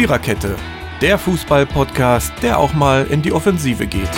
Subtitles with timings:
[0.00, 0.56] Viererkette,
[1.02, 4.08] der Fußball-Podcast, der auch mal in die Offensive geht.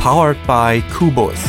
[0.00, 1.40] Powered by Kubus.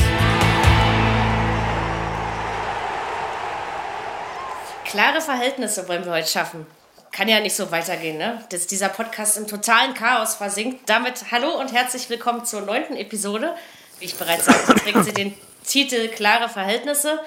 [4.85, 6.65] Klare Verhältnisse wollen wir heute schaffen.
[7.11, 8.43] Kann ja nicht so weitergehen, ne?
[8.49, 10.89] Dass dieser Podcast im totalen Chaos versinkt.
[10.89, 13.53] Damit hallo und herzlich willkommen zur neunten Episode.
[13.99, 17.19] Wie ich bereits sagte, trägt sie den Titel Klare Verhältnisse.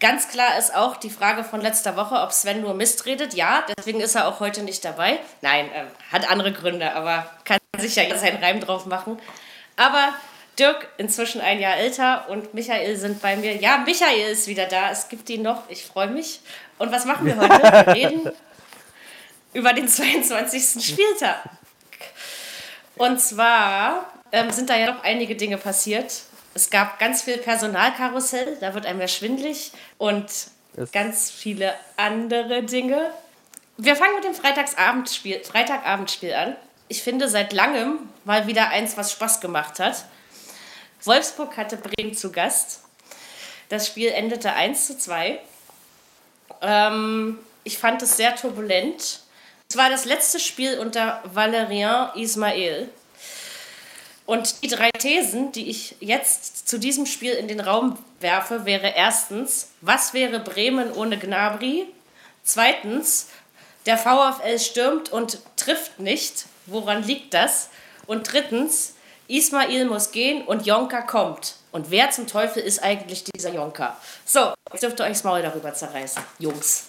[0.00, 3.34] Ganz klar ist auch die Frage von letzter Woche, ob Sven nur Mist redet.
[3.34, 5.18] Ja, deswegen ist er auch heute nicht dabei.
[5.42, 9.18] Nein, äh, hat andere Gründe, aber kann sich ja seinen Reim drauf machen.
[9.76, 10.14] Aber
[10.58, 13.56] Dirk, inzwischen ein Jahr älter, und Michael sind bei mir.
[13.56, 14.90] Ja, Michael ist wieder da.
[14.90, 15.68] Es gibt ihn noch.
[15.68, 16.40] Ich freue mich.
[16.78, 17.62] Und was machen wir heute?
[17.62, 18.32] Wir reden
[19.52, 20.82] über den 22.
[20.82, 21.42] Spieltag.
[22.96, 26.22] Und zwar ähm, sind da ja noch einige Dinge passiert.
[26.54, 30.26] Es gab ganz viel Personalkarussell, da wird einem ja schwindlig und
[30.76, 33.10] es ganz viele andere Dinge.
[33.76, 36.56] Wir fangen mit dem Freitagsabendspiel, Freitagabendspiel an.
[36.88, 40.04] Ich finde seit langem mal wieder eins, was Spaß gemacht hat.
[41.04, 42.82] Wolfsburg hatte Bremen zu Gast.
[43.68, 45.40] Das Spiel endete 1 zu 2.
[46.60, 49.20] Ähm, ich fand es sehr turbulent.
[49.70, 52.90] Es war das letzte Spiel unter Valerian Ismail.
[54.30, 58.92] Und die drei Thesen, die ich jetzt zu diesem Spiel in den Raum werfe, wäre
[58.94, 61.88] erstens, was wäre Bremen ohne Gnabry?
[62.44, 63.26] Zweitens,
[63.86, 66.44] der VfL stürmt und trifft nicht.
[66.66, 67.70] Woran liegt das?
[68.06, 68.94] Und drittens,
[69.26, 71.56] Ismail muss gehen und Jonka kommt.
[71.72, 73.96] Und wer zum Teufel ist eigentlich dieser Jonka?
[74.24, 76.84] So, jetzt dürft ihr euch das Maul darüber zerreißen, Jungs.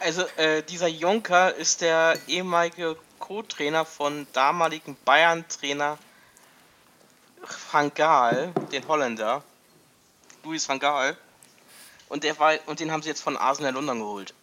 [0.00, 5.98] Also, äh, dieser Jonka ist der ehemalige Co-Trainer von damaligen Bayern-Trainer
[7.70, 9.42] Van Gaal, den Holländer.
[10.44, 11.16] Louis van Gaal.
[12.08, 14.34] Und, der war, und den haben sie jetzt von Arsenal London geholt.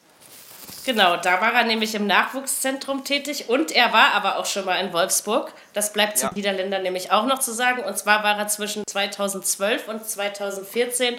[0.83, 4.77] Genau, da war er nämlich im Nachwuchszentrum tätig und er war aber auch schon mal
[4.77, 5.53] in Wolfsburg.
[5.73, 6.27] Das bleibt ja.
[6.27, 7.83] zum Niederländer nämlich auch noch zu sagen.
[7.83, 11.15] Und zwar war er zwischen 2012 und 2014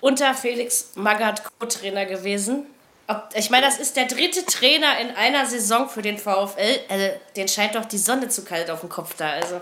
[0.00, 2.66] unter Felix Magath Co-Trainer gewesen.
[3.08, 6.80] Ob, ich meine, das ist der dritte Trainer in einer Saison für den VfL.
[6.88, 9.30] Also, den scheint doch die Sonne zu kalt auf dem Kopf da.
[9.30, 9.60] Also,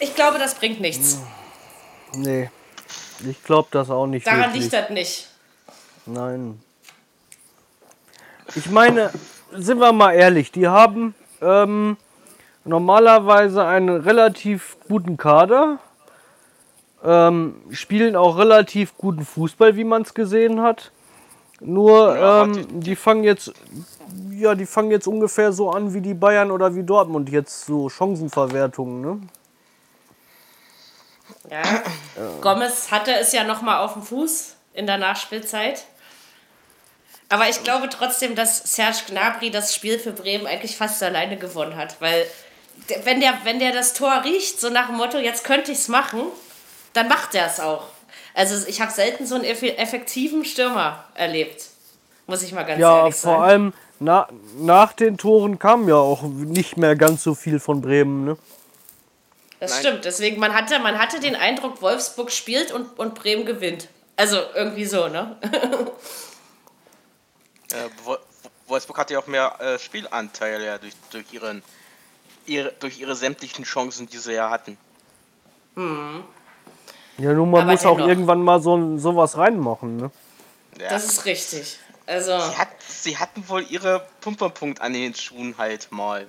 [0.00, 1.20] ich glaube, das bringt nichts.
[2.14, 2.50] Nee,
[3.28, 4.26] ich glaube das auch nicht.
[4.26, 4.62] Daran wirklich.
[4.62, 5.28] liegt das nicht.
[6.06, 6.60] Nein.
[8.56, 9.10] Ich meine,
[9.52, 11.96] sind wir mal ehrlich, die haben ähm,
[12.64, 15.78] normalerweise einen relativ guten Kader,
[17.04, 20.90] ähm, spielen auch relativ guten Fußball, wie man es gesehen hat.
[21.60, 23.52] Nur ähm, die, die fangen jetzt,
[24.30, 27.88] ja, die fangen jetzt ungefähr so an wie die Bayern oder wie Dortmund jetzt so
[27.88, 29.20] Chancenverwertungen, ne?
[31.48, 31.62] Ja.
[32.40, 35.84] Gomez hatte es ja noch mal auf dem Fuß in der Nachspielzeit.
[37.28, 41.76] Aber ich glaube trotzdem, dass Serge Gnabry das Spiel für Bremen eigentlich fast alleine gewonnen
[41.76, 42.26] hat, weil
[43.04, 45.88] wenn der, wenn der das Tor riecht, so nach dem Motto, jetzt könnte ich es
[45.88, 46.22] machen,
[46.92, 47.86] dann macht er es auch.
[48.34, 51.66] Also ich habe selten so einen effektiven Stürmer erlebt,
[52.26, 53.32] muss ich mal ganz ja, ehrlich sagen.
[53.32, 57.60] Ja, vor allem na, nach den Toren kam ja auch nicht mehr ganz so viel
[57.60, 58.24] von Bremen.
[58.24, 58.36] Ne?
[59.60, 59.80] Das Nein.
[59.80, 60.04] stimmt.
[60.06, 63.88] Deswegen, man hatte, man hatte den Eindruck, Wolfsburg spielt und, und Bremen gewinnt.
[64.16, 65.36] Also irgendwie so, ne?
[67.72, 67.88] äh,
[68.66, 71.62] Wolfsburg hatte ja auch mehr äh, Spielanteil ja, durch, durch, ihren,
[72.46, 74.78] ihre, durch ihre sämtlichen Chancen, die sie ja hatten.
[75.76, 76.24] Hm.
[77.18, 80.10] Ja, nun, man Aber muss auch irgendwann mal so sowas reinmachen, ne?
[80.78, 80.88] Ja.
[80.88, 81.78] Das ist richtig.
[82.06, 86.26] Also sie, hat, sie hatten wohl ihre Pumperpunkt an den Schuhen halt mal.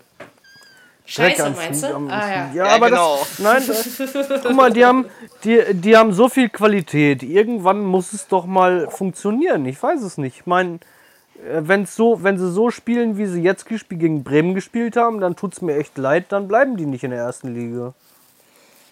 [1.06, 1.88] Scheiße, meinst du?
[1.88, 2.30] Ah, ja.
[2.30, 3.20] ja, ja, aber genau.
[3.20, 5.10] das, nein, das, guck mal, die haben,
[5.44, 7.24] die, die haben so viel Qualität.
[7.24, 9.66] Irgendwann muss es doch mal funktionieren.
[9.66, 10.38] Ich weiß es nicht.
[10.40, 10.80] Ich meine,
[11.36, 15.36] äh, wenn's so, wenn sie so spielen, wie sie jetzt gegen Bremen gespielt haben, dann
[15.36, 17.94] tut es mir echt leid, dann bleiben die nicht in der ersten Liga.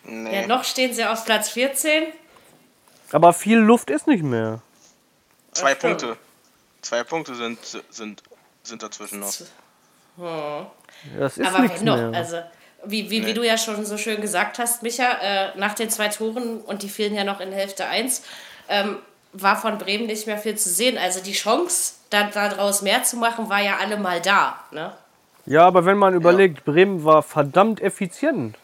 [0.04, 0.42] Nee.
[0.42, 2.04] Ja, noch stehen sie auf Platz 14.
[3.12, 4.62] Aber viel Luft ist nicht mehr.
[5.52, 6.18] Zwei Punkte.
[6.82, 7.60] Zwei Punkte sind,
[7.90, 8.24] sind,
[8.64, 9.34] sind dazwischen noch.
[10.20, 10.66] Hm.
[11.18, 12.12] Das ist Aber nichts noch, mehr.
[12.14, 12.38] also
[12.86, 13.28] wie, wie, nee.
[13.28, 16.84] wie du ja schon so schön gesagt hast, Micha, äh, nach den zwei Toren und
[16.84, 18.24] die fielen ja noch in Hälfte 1,
[18.70, 18.98] ähm,
[19.34, 20.98] war von Bremen nicht mehr viel zu sehen.
[20.98, 24.60] Also die Chance, da, daraus mehr zu machen, war ja alle mal da.
[24.72, 24.92] Ne?
[25.46, 26.74] Ja, aber wenn man überlegt, ja.
[26.74, 28.58] Bremen war verdammt effizient.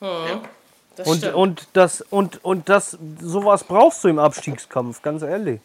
[0.00, 0.08] Hm.
[0.08, 0.40] Ja.
[0.96, 5.60] Das und, und das und, und das sowas brauchst du im Abstiegskampf, ganz ehrlich.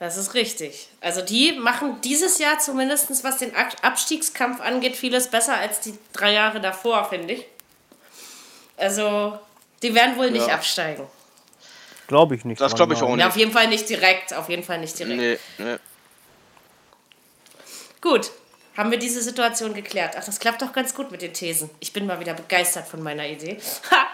[0.00, 0.88] Das ist richtig.
[1.02, 6.32] Also die machen dieses Jahr zumindest, was den Abstiegskampf angeht, vieles besser als die drei
[6.32, 7.46] Jahre davor, finde ich.
[8.78, 9.38] Also
[9.82, 10.54] die werden wohl nicht ja.
[10.54, 11.06] absteigen.
[12.06, 12.62] Glaube ich nicht.
[12.62, 13.20] Das glaube ich auch nicht.
[13.20, 14.32] Ja, auf jeden Fall nicht direkt.
[14.32, 15.18] Auf jeden Fall nicht direkt.
[15.18, 15.76] Nee, nee.
[18.00, 18.30] Gut,
[18.78, 20.14] haben wir diese Situation geklärt.
[20.18, 21.68] Ach, das klappt doch ganz gut mit den Thesen.
[21.78, 23.58] Ich bin mal wieder begeistert von meiner Idee.
[23.90, 24.06] Ha!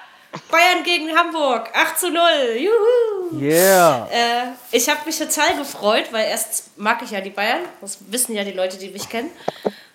[0.51, 2.23] Bayern gegen Hamburg, 8 zu 0.
[2.57, 3.41] Juhu!
[3.41, 4.09] Yeah.
[4.11, 7.61] Äh, ich habe mich total gefreut, weil erst mag ich ja die Bayern.
[7.81, 9.31] Das wissen ja die Leute, die mich kennen.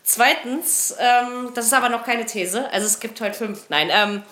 [0.04, 2.70] Zweitens, ähm, das ist aber noch keine These.
[2.72, 3.70] Also es gibt heute fünf.
[3.70, 4.24] Nein, ähm,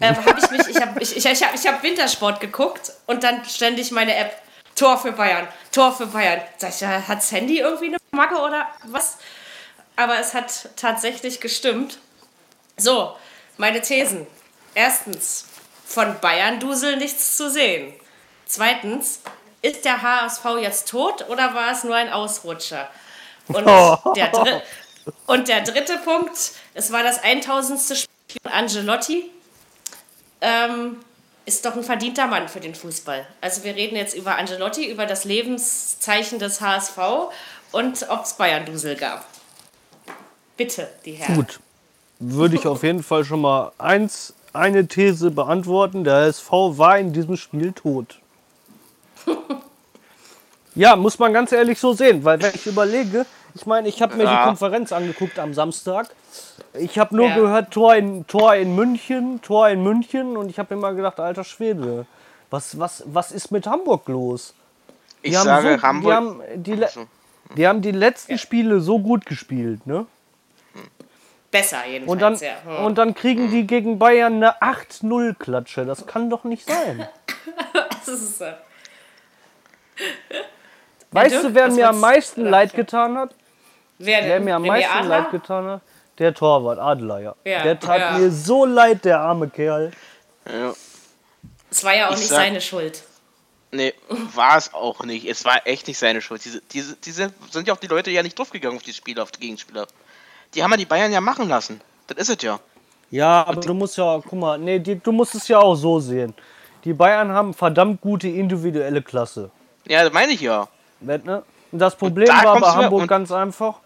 [0.00, 3.24] ähm, habe ich mich, ich habe ich, ich, ich hab, ich hab Wintersport geguckt und
[3.24, 4.40] dann ständig meine App.
[4.76, 6.40] Tor für Bayern, Tor für Bayern.
[6.56, 9.18] Sag ich, ja, hat's Handy irgendwie eine Macke oder was?
[9.96, 11.98] Aber es hat tatsächlich gestimmt.
[12.76, 13.16] So,
[13.56, 14.28] meine Thesen.
[14.78, 15.46] Erstens,
[15.84, 17.92] von Bayern-Dusel nichts zu sehen.
[18.46, 19.18] Zweitens,
[19.60, 22.88] ist der HSV jetzt tot oder war es nur ein Ausrutscher?
[23.48, 23.66] Und,
[24.16, 24.62] der, dri
[25.26, 27.80] und der dritte Punkt, es war das 1000.
[27.98, 29.28] Spiel von Angelotti.
[30.40, 30.98] Ähm,
[31.44, 33.26] ist doch ein verdienter Mann für den Fußball.
[33.40, 36.98] Also wir reden jetzt über Angelotti, über das Lebenszeichen des HSV
[37.72, 39.26] und ob es Bayern-Dusel gab.
[40.56, 41.34] Bitte, die Herren.
[41.34, 41.58] Gut.
[42.20, 46.04] Würde ich auf jeden Fall schon mal eins, eine These beantworten.
[46.04, 48.20] Der HSV war in diesem Spiel tot.
[50.74, 54.16] Ja, muss man ganz ehrlich so sehen, weil wenn ich überlege, ich meine, ich habe
[54.16, 54.36] mir Ja.
[54.42, 56.08] die Konferenz angeguckt am Samstag.
[56.78, 57.34] Ich habe nur Ja.
[57.34, 61.42] gehört, Tor in, Tor in München, Tor in München und ich habe immer gedacht, alter
[61.42, 62.06] Schwede,
[62.50, 64.54] was, was, was ist mit Hamburg los?
[65.22, 66.04] Ich Die haben sage, so, Hamburg.
[66.04, 66.86] Die haben die,
[67.56, 70.06] die haben die letzten Spiele so gut gespielt, ne?
[71.60, 72.78] Besser Und dann, jedenfalls, ja.
[72.78, 72.84] Hm.
[72.86, 75.84] und dann kriegen die gegen Bayern eine 8-0-Klatsche.
[75.84, 77.08] Das kann doch nicht sein.
[77.72, 78.52] Das ist, äh,
[81.10, 83.34] Weißt Dirk, du, wer mir am meisten leid getan hat?
[83.98, 85.08] wer, Wer mir am meisten Adler?
[85.20, 85.80] leid getan hat?
[86.18, 87.34] Der Torwart, Adler, ja.
[87.44, 88.18] Ja, Der tat ja.
[88.18, 89.92] mir so leid, der arme Kerl.
[90.46, 90.72] Ja.
[91.70, 93.02] Es war ja auch Ich nicht sag- seine Schuld.
[93.70, 93.92] Nee,
[94.34, 95.26] war es auch nicht.
[95.28, 96.42] Es war echt nicht seine Schuld.
[96.44, 99.30] Diese, diese, diese sind ja auch die Leute ja nicht draufgegangen auf die Spieler, auf
[99.32, 99.86] die Gegenspieler.
[100.54, 101.80] Die haben ja die Bayern ja machen lassen.
[102.06, 102.58] Das ist es ja.
[103.10, 105.98] Ja, aber du musst ja, guck mal, nee, die, du musst es ja auch so
[106.00, 106.34] sehen.
[106.84, 109.50] Die Bayern haben verdammt gute individuelle Klasse.
[109.86, 110.68] Ja, das meine ich ja.
[111.00, 111.42] Ne?
[111.72, 113.76] Und das Problem da war bei ja- Hamburg ganz einfach.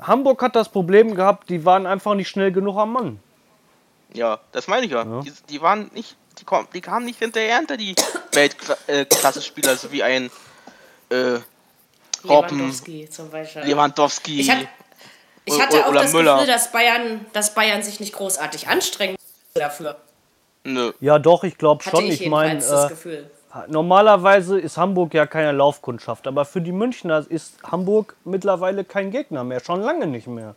[0.00, 3.20] Hamburg hat das Problem gehabt, die waren einfach nicht schnell genug am Mann.
[4.12, 5.04] Ja, das meine ich ja.
[5.22, 7.94] Die, die waren nicht, die, kom- die kamen nicht hinterher hinter die
[8.32, 10.30] Weltklasse-Spieler, so wie ein
[11.10, 11.38] äh,
[12.28, 13.62] Robben, Lewandowski zum Beispiel.
[13.62, 14.40] Lewandowski.
[14.40, 14.66] Ich, hat,
[15.44, 16.34] ich hatte auch das Müller.
[16.34, 19.16] Gefühl, dass Bayern, dass Bayern sich nicht großartig anstrengen
[19.54, 19.96] dafür.
[20.64, 20.92] Nö.
[21.00, 22.04] Ja, doch, ich glaube schon.
[22.06, 22.88] ich Ich meine, äh,
[23.68, 29.44] normalerweise ist Hamburg ja keine Laufkundschaft, aber für die Münchner ist Hamburg mittlerweile kein Gegner
[29.44, 30.54] mehr, schon lange nicht mehr.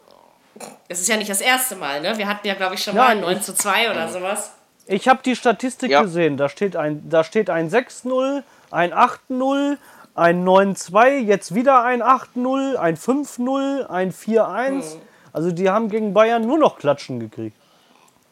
[0.87, 2.17] Das ist ja nicht das erste Mal, ne?
[2.17, 4.51] Wir hatten ja, glaube ich, schon Nein, mal ein 9 ich- zu 2 oder sowas.
[4.87, 6.01] Ich habe die Statistik Ja.
[6.01, 6.37] gesehen.
[6.37, 8.41] Da steht ein, da steht ein 6-0,
[8.71, 9.77] ein 8-0,
[10.17, 14.67] ein 9-2, jetzt wieder ein 8-0, ein 5-0, ein 4-1.
[14.67, 14.83] Hm.
[15.31, 17.55] Also die haben gegen Bayern nur noch Klatschen gekriegt.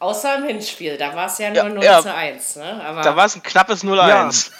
[0.00, 2.02] Außer im Hinspiel, da war es ja nur Ja, 0 ja.
[2.02, 2.56] zu 1.
[2.56, 2.80] Ne?
[2.84, 4.50] Aber Da war es ein knappes 0-1.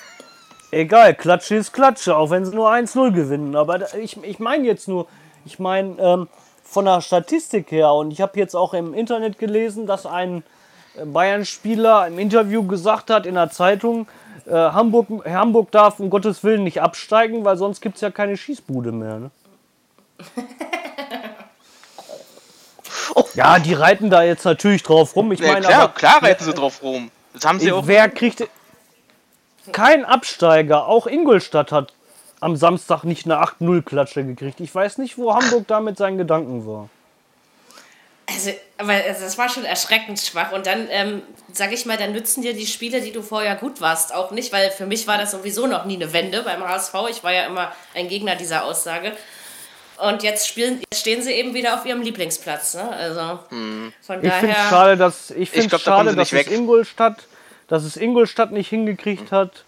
[0.70, 3.56] Egal, Klatsche ist Klatsche, auch wenn sie nur 1-0 gewinnen.
[3.56, 5.06] Aber da- ich, ich meine jetzt nur,
[5.44, 6.28] ich meine ähm,
[6.62, 10.42] von der Statistik her, und ich habe jetzt auch im Internet gelesen, dass ein
[10.96, 14.06] äh, Bayern-Spieler im Interview gesagt hat in der Zeitung,
[14.46, 18.36] äh, Hamburg, Hamburg darf um Gottes Willen nicht absteigen, weil sonst gibt es ja keine
[18.36, 19.18] Schießbude mehr.
[19.18, 19.30] Ne?
[23.36, 25.30] Ja, die reiten da jetzt natürlich drauf rum.
[25.30, 27.10] Ich Ja, meine, klar, aber, klar reiten sie drauf rum.
[27.34, 27.86] Das haben sie auch.
[27.86, 28.48] Wer kriegt.
[29.72, 31.92] Kein Absteiger, auch Ingolstadt hat
[32.40, 34.60] am Samstag nicht eine 8-0-Klatsche gekriegt.
[34.60, 36.88] Ich weiß nicht, wo Hamburg da mit seinen Gedanken war.
[38.28, 40.52] Also, aber also das war schon erschreckend schwach.
[40.52, 43.80] Und dann, ähm, sag ich mal, dann nützen dir die Spiele, die du vorher gut
[43.80, 46.94] warst, auch nicht, weil für mich war das sowieso noch nie eine Wende beim HSV.
[47.10, 49.12] Ich war ja immer ein Gegner dieser Aussage.
[49.98, 52.74] Und jetzt, spielen, jetzt stehen sie eben wieder auf ihrem Lieblingsplatz.
[52.74, 52.88] Ne?
[52.90, 53.38] Also
[54.02, 56.46] von Ich finde es schade, dass, ich find's glaub, da schade, sie dass, es.
[56.48, 57.26] Ingolstadt,
[57.68, 59.64] dass es Ingolstadt nicht hingekriegt hat,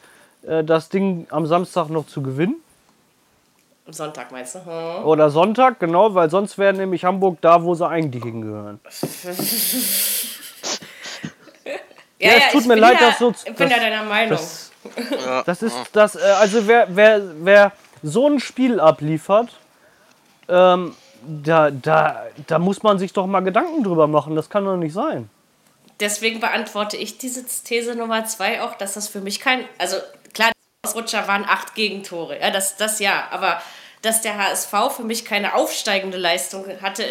[0.47, 2.57] äh, das Ding am Samstag noch zu gewinnen.
[3.95, 4.65] Sonntag meinst du?
[4.65, 5.05] Hm.
[5.07, 8.81] Oder Sonntag, genau, weil sonst wäre nämlich Hamburg da, wo sie eigentlich hingehören.
[12.21, 14.03] Ja, es tut ich mir bin leid, ja, dass so- Ich bin das- ja deiner
[14.03, 14.31] Meinung.
[14.39, 14.73] Das,
[15.47, 19.51] das ist das, äh, also wer, wer, wer so ein Spiel abliefert,
[20.49, 24.35] ähm, da, da, da muss man sich doch mal Gedanken drüber machen.
[24.35, 25.31] Das kann doch nicht sein.
[26.01, 29.65] Deswegen beantworte ich diese These Nummer zwei auch, dass das für mich kein.
[29.79, 29.97] Also
[30.33, 32.41] klar, die Ausrutscher waren acht Gegentore.
[32.41, 33.29] Ja, das, das ja.
[33.31, 33.61] Aber
[34.03, 37.05] dass der HSV für mich keine aufsteigende Leistung hatte,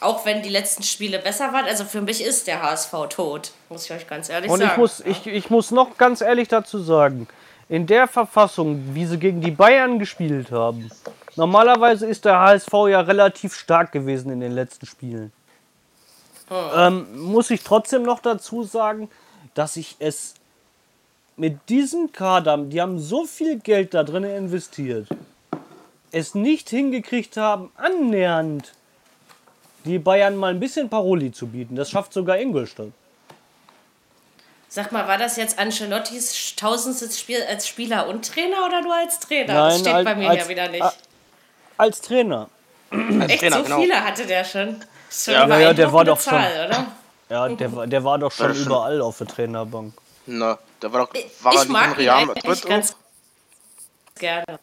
[0.00, 1.66] auch wenn die letzten Spiele besser waren.
[1.66, 4.70] Also für mich ist der HSV tot, muss ich euch ganz ehrlich Und sagen.
[4.72, 7.28] ich muss, ich, ich muss noch ganz ehrlich dazu sagen,
[7.68, 10.90] in der Verfassung, wie sie gegen die Bayern gespielt haben,
[11.36, 15.32] Normalerweise ist der HSV ja relativ stark gewesen in den letzten Spielen.
[16.76, 19.08] Ähm, muss ich trotzdem noch dazu sagen,
[19.54, 20.34] dass ich es
[21.36, 25.08] mit diesem Kader, die haben so viel Geld da drin investiert,
[26.12, 28.72] es nicht hingekriegt haben, annähernd
[29.84, 31.74] die Bayern mal ein bisschen Paroli zu bieten.
[31.74, 32.88] Das schafft sogar Ingolstadt.
[34.68, 39.18] Sag mal, war das jetzt Ancelottis tausendstes Spiel als Spieler und Trainer oder nur als
[39.20, 39.52] Trainer?
[39.52, 40.84] Nein, das steht als- bei mir als- ja wieder nicht.
[41.76, 42.48] Als Trainer.
[43.26, 43.80] Echt, Trainer, so genau.
[43.80, 44.82] viele hatte der schon.
[45.10, 46.86] Schon Ja, ja, der war doch schon- Zahl, oder?
[47.28, 49.92] Ja, der, war- der war doch schon überall auf der Trainerbank.
[50.26, 51.14] Na, da war doch.
[51.14, 52.96] Ich, War ich mag in ihn Real eigentlich Madrid ganz
[54.18, 54.58] gerne.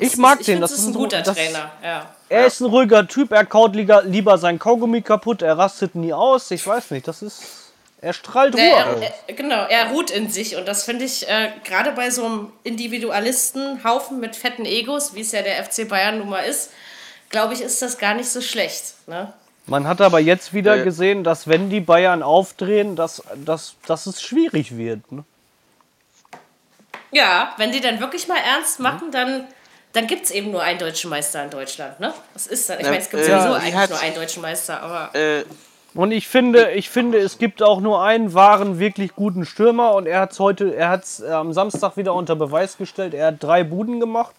[0.00, 0.60] Ich mag Ich den.
[0.60, 1.70] Das das ist ein guter das- Trainer.
[1.82, 2.06] Ja.
[2.28, 6.50] Er ist ein ruhiger Typ, er kaut lieber, sein Kaugummi kaputt, er rastet nie aus.
[6.50, 7.42] Ich weiß nicht, das ist.
[8.00, 9.00] Er strahlt Ruhe Nee, aus.
[9.00, 12.24] er, er, genau, er ruht in sich und das finde ich äh, gerade bei so
[12.24, 16.70] einem Individualistenhaufen mit fetten Egos, wie es ja der FC Bayern nun mal ist,
[17.30, 18.94] glaube ich, ist das gar nicht so schlecht.
[19.06, 19.32] Ne?
[19.66, 20.84] Man hat aber jetzt wieder Äh.
[20.84, 25.10] gesehen, dass wenn die Bayern aufdrehen, dass, dass, dass es schwierig wird.
[25.10, 25.24] Ne?
[27.10, 29.46] Ja, wenn die dann wirklich mal ernst machen, dann,
[29.94, 31.98] dann gibt es eben nur einen deutschen Meister in Deutschland.
[32.00, 32.12] Ne?
[32.34, 34.42] Das ist dann, ich Ja, meine, es gibt äh, sowieso wie eigentlich nur einen deutschen
[34.42, 35.44] Meister, aber Äh,
[35.94, 40.06] Und ich finde, ich finde, es gibt auch nur einen wahren, wirklich guten Stürmer und
[40.06, 43.14] er hat es heute, er hat es am Samstag wieder unter Beweis gestellt.
[43.14, 44.34] Er hat drei Buden gemacht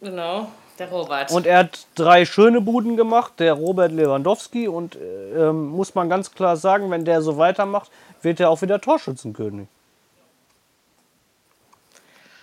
[0.00, 1.32] genau, der Robert.
[1.32, 4.68] und er hat drei schöne Buden gemacht, der Robert Lewandowski.
[4.68, 7.90] Und äh, ähm, muss man ganz klar sagen, wenn der so weitermacht,
[8.22, 9.66] wird er auch wieder Torschützenkönig.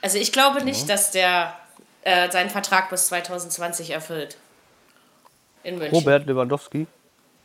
[0.01, 1.54] also ich glaube nicht, dass der
[2.06, 4.38] äh, seinen Vertrag bis 2020 erfüllt.
[5.64, 5.96] In München.
[5.96, 6.88] Robert Lewandowski.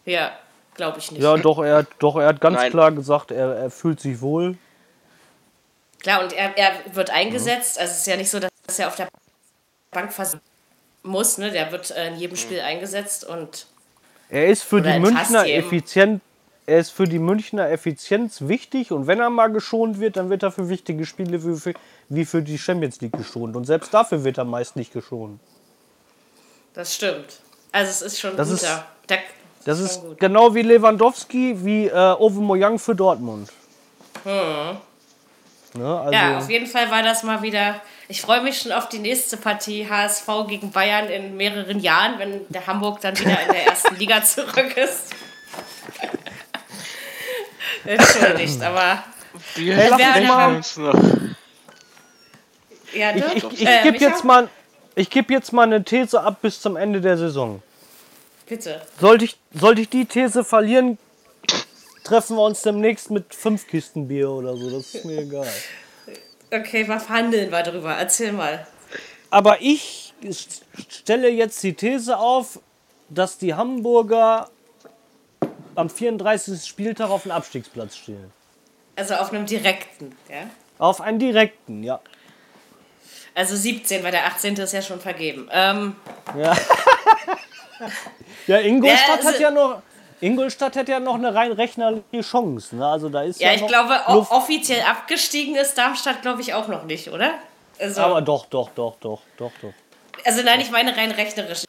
[0.05, 0.33] Ja,
[0.75, 1.23] glaube ich nicht.
[1.23, 2.71] Ja, doch, er hat, doch, er hat ganz Nein.
[2.71, 4.57] klar gesagt, er, er fühlt sich wohl.
[6.03, 7.79] Klar, und er, er wird eingesetzt.
[7.79, 9.09] Also es ist ja nicht so, dass er auf der
[9.91, 10.39] Bank fast
[11.03, 11.39] muss.
[11.39, 11.51] Ne?
[11.51, 13.67] Der wird äh, in jedem Spiel eingesetzt und
[14.29, 16.21] Er ist für die Münchner effizient.
[16.67, 20.45] Er ist für die Münchner Effizienz wichtig und wenn er mal geschont wird, dann wird
[20.45, 21.75] er für wichtige Spiele wie für,
[22.11, 23.57] wie für die Champions League geschont.
[23.57, 25.41] Und selbst dafür wird er meist nicht geschont.
[26.75, 27.41] das stimmt.
[27.73, 28.63] Also es ist schon Das guter.
[28.67, 29.19] ist- Der,
[29.65, 30.19] Das ist gut.
[30.21, 33.49] genau wie Lewandowski, wie äh, Aubameyang für Dortmund.
[34.25, 37.81] Ne, also, Ja, auf jeden Fall war das mal wieder.
[38.09, 42.41] Ich freue mich schon auf die nächste Partie HSV gegen Bayern in mehreren Jahren, wenn
[42.49, 45.11] der Hamburg dann wieder in der ersten Liga zurück ist.
[47.85, 49.05] Entschuldigt, aber
[49.55, 50.57] wir lachen wer- mal.
[50.57, 50.93] uns noch.
[52.93, 54.49] Ich ich, ich Äh, gebe jetzt, mal,
[54.95, 57.63] ich geb jetzt mal eine These ab bis zum Ende der Saison.
[58.47, 58.81] Bitte.
[58.99, 60.99] Sollte ich, sollte ich die These verlieren,
[62.05, 64.71] treffen wir uns demnächst mit fünf Kisten Bier oder so.
[64.71, 65.49] Das ist mir egal.
[66.53, 67.93] Okay, was verhandeln wir drüber?
[67.95, 68.67] Erzähl mal.
[69.31, 70.13] Aber ich
[70.89, 72.59] stelle jetzt die These auf,
[73.09, 74.51] dass die Hamburger
[75.77, 76.65] am 34.
[76.65, 78.33] Spieltag auf dem Abstiegsplatz stehen.
[78.97, 80.51] Also auf einem direkten, ja?
[80.79, 82.01] Auf einen direkten, ja.
[83.35, 84.55] Also 17, weil der 18.
[84.57, 85.49] ist ja schon vergeben.
[85.53, 85.97] Ähm,
[88.47, 89.83] Ja, Ingolstadt Ja, also- hat ja noch.
[90.23, 92.77] Ingolstadt hat ja noch eine rein rechnerliche Chance.
[92.77, 92.87] Ne?
[92.87, 94.31] Also da ist ja, ja, ich glaube, Luft.
[94.31, 97.31] offiziell abgestiegen ist Darmstadt, glaube ich, auch noch nicht, oder?
[97.79, 99.73] Also, Aber doch, doch, doch, doch, doch, doch.
[100.27, 101.65] also nein, ich meine rein rechnerisch.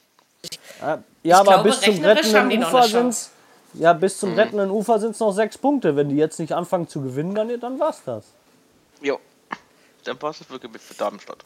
[1.24, 3.30] Ja, aber glaube, bis zum rechnerisch haben die rettenden noch Ufer sind
[3.76, 5.96] ja, bis zum rettenden Ufer sind es noch sechs Punkte.
[5.96, 8.26] Wenn die jetzt nicht anfangen zu gewinnen, dann, dann war's das.
[9.02, 9.18] Jo.
[10.04, 11.40] Dann passt es wirklich für Darmstadt.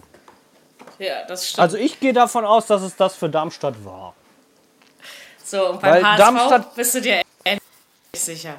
[0.99, 1.59] Ja, das stimmt.
[1.61, 4.13] Also ich gehe davon aus, dass es das für Darmstadt war.
[5.43, 7.61] so, und beim weil HSV Darmstadt- bist du dir ähnlich
[8.15, 8.55] sicher.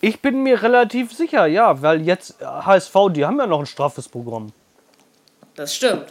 [0.00, 3.66] Ich bin mir relativ sicher, ja, weil jetzt äh, HSV, die haben ja noch ein
[3.66, 4.52] straffes Programm.
[5.54, 6.06] Das stimmt.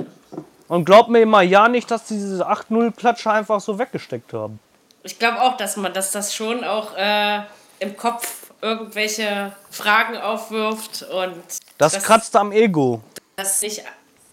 [0.67, 4.59] Und glaub mir mal ja nicht, dass die diese 8-0-Klatsche einfach so weggesteckt haben.
[5.03, 7.41] Ich glaube auch, dass man, dass das schon auch äh,
[7.81, 11.43] im Kopf irgendwelche Fragen aufwirft und
[11.79, 13.01] Das, kratzt am Ego.
[13.35, 13.83] das nicht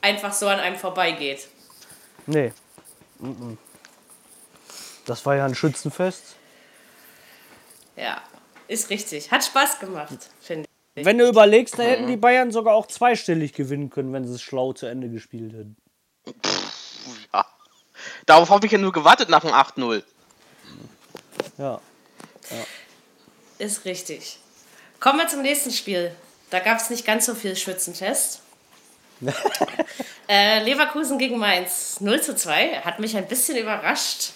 [0.03, 1.49] einfach so an einem vorbeigeht.
[2.27, 2.53] Nee.
[3.19, 3.57] Mhm.
[5.07, 6.37] Das war ja ein Schützenfest.
[7.97, 8.23] Ja,
[8.69, 9.31] ist richtig.
[9.33, 11.07] Hat Spaß gemacht, finde ich.
[11.07, 14.43] Wenn du überlegst, da hätten die Bayern sogar auch zweistellig gewinnen können, wenn sie es
[14.43, 15.77] schlau zu Ende gespielt hätten.
[17.33, 17.47] Ja.
[18.27, 20.03] Darauf habe ich ja nur gewartet nach dem 8-0.
[21.57, 21.81] Ja.
[23.59, 24.39] Ist richtig.
[25.01, 26.13] Kommen wir zum nächsten Spiel.
[26.51, 28.41] Da gab es nicht ganz so viel Schützenfest.
[30.29, 32.81] äh, Leverkusen gegen Mainz 0 zu 2.
[32.81, 34.31] Hat mich ein bisschen überrascht.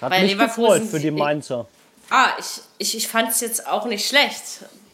[0.00, 1.66] Hat mich Leverkusen- gefreut für die Mainzer.
[2.10, 4.42] Ah, ich, ich, ich fand es jetzt auch nicht schlecht.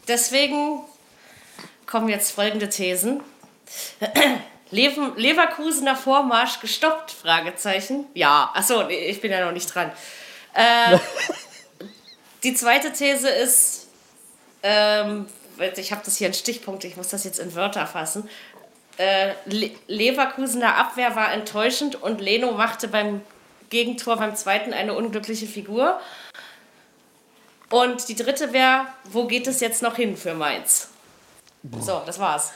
[0.07, 0.81] Deswegen
[1.87, 3.21] kommen jetzt folgende Thesen.
[4.71, 7.11] Leverkusener Vormarsch gestoppt?
[7.11, 8.05] Fragezeichen.
[8.13, 9.91] Ja, achso, ich bin ja noch nicht dran.
[10.53, 10.97] Äh,
[12.47, 13.87] die zweite These ist,
[14.63, 15.25] ähm,
[15.75, 18.29] ich habe das hier in Stichpunkt, ich muss das jetzt in Wörter fassen.
[18.97, 23.21] Äh, Le Leverkusener Abwehr war enttäuschend und Leno machte beim
[23.69, 25.99] Gegentor beim zweiten eine unglückliche Figur.
[27.69, 30.87] Und die dritte wäre, wo geht es jetzt noch hin für Mainz?
[31.81, 32.53] So, das war's.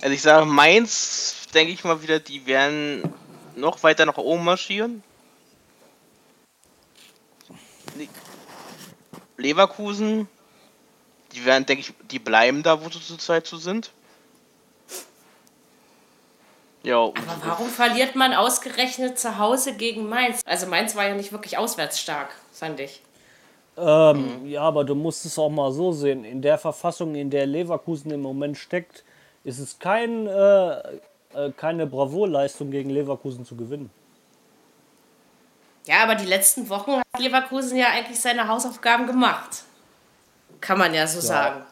[0.00, 3.04] Also ich sage, Mainz, denke ich mal wieder, die werden
[3.54, 5.04] noch weiter nach oben marschieren.
[9.40, 10.28] Leverkusen,
[11.32, 13.90] die werden, denke ich, die bleiben da, wo sie zurzeit so sind.
[16.82, 16.96] Ja.
[16.96, 20.40] Aber warum verliert man ausgerechnet zu Hause gegen Mainz?
[20.46, 23.02] Also Mainz war ja nicht wirklich auswärts stark, fand ich.
[23.76, 24.48] Ähm, mhm.
[24.48, 26.24] Ja, aber du musst es auch mal so sehen.
[26.24, 29.04] In der Verfassung, in der Leverkusen im Moment steckt,
[29.44, 30.70] ist es kein, äh,
[31.34, 33.90] äh, keine Bravourleistung gegen Leverkusen zu gewinnen.
[35.86, 39.64] Ja, aber die letzten Wochen hat Leverkusen ja eigentlich seine Hausaufgaben gemacht.
[40.60, 41.22] Kann man ja so ja.
[41.22, 41.62] sagen.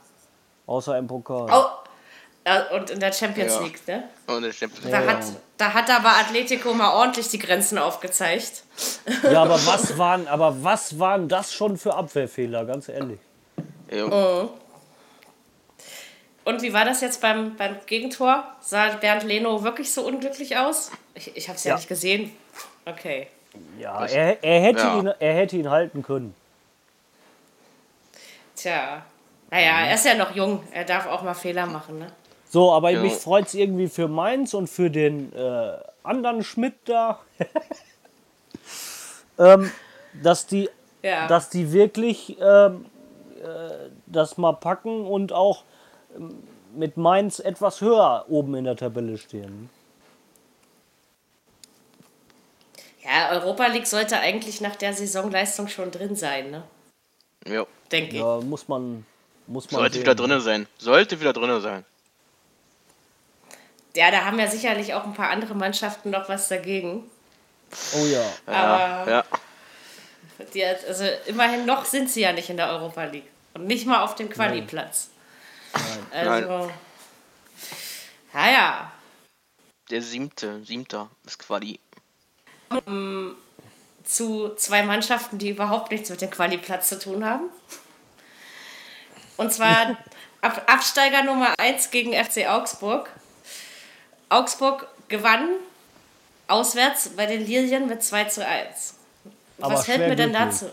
[0.66, 1.48] Außer im Pokal.
[1.50, 3.60] Oh, und in der Champions ja.
[3.60, 4.08] League, ne?
[4.26, 4.92] Und in Champions League.
[4.92, 5.24] Da, hat,
[5.56, 8.64] da hat aber Atletico mal ordentlich die Grenzen aufgezeigt.
[9.22, 13.20] Ja, aber was waren, aber was waren das schon für Abwehrfehler, ganz ehrlich?
[13.90, 14.06] Ja.
[14.06, 14.48] Mhm.
[16.44, 18.44] Und wie war das jetzt beim, beim Gegentor?
[18.60, 20.90] Sah Bernd Leno wirklich so unglücklich aus?
[21.14, 21.70] Ich, ich habe es ja.
[21.70, 21.76] ja.
[21.76, 22.32] nicht gesehen.
[22.86, 23.28] Okay.
[23.78, 24.98] Ja, er, er, hätte ja.
[24.98, 26.34] Ihn, er hätte ihn halten können.
[28.54, 29.02] Tja.
[29.50, 30.62] Naja, er ist ja noch jung.
[30.72, 32.12] Er darf auch mal Fehler machen, ne?
[32.50, 33.00] So, aber ja.
[33.00, 35.72] mich freut es irgendwie für Mainz und für den äh,
[36.02, 37.18] anderen Schmidt da,
[39.38, 39.70] ähm,
[40.22, 40.68] dass, die,
[41.02, 41.28] ja.
[41.28, 42.86] dass die wirklich ähm,
[43.42, 45.64] äh, das mal packen und auch
[46.16, 46.42] ähm,
[46.74, 49.68] mit Mainz etwas höher oben in der Tabelle stehen.
[53.08, 56.62] Ja, Europa League sollte eigentlich nach der Saisonleistung schon drin sein, ne?
[57.46, 57.66] Ja.
[57.90, 58.20] Denke ich.
[58.20, 59.06] Ja, muss man.
[59.46, 60.02] Muss man Sollte sehen.
[60.02, 60.66] wieder drin sein.
[60.76, 61.84] Sollte wieder drin sein
[63.98, 67.10] ja, da haben ja sicherlich auch ein paar andere Mannschaften noch was dagegen.
[67.94, 68.24] Oh ja.
[68.46, 69.24] Aber ja.
[70.54, 73.28] Die, also immerhin noch sind sie ja nicht in der Europa League.
[73.54, 75.08] Und nicht mal auf dem Quali-Platz.
[76.12, 76.70] Also,
[78.32, 78.52] Nein.
[78.52, 78.92] ja.
[79.90, 81.80] Der siebte, siebter ist Quali.
[84.04, 87.44] Zu zwei Mannschaften, die überhaupt nichts mit dem Quali-Platz zu tun haben.
[89.36, 89.96] Und zwar
[90.40, 93.10] Ab Absteiger Nummer 1 gegen FC Augsburg.
[94.28, 95.48] Augsburg gewann
[96.46, 98.94] auswärts bei den Lilien mit 2 zu 1.
[99.60, 100.70] Aber Was fällt mir denn dazu?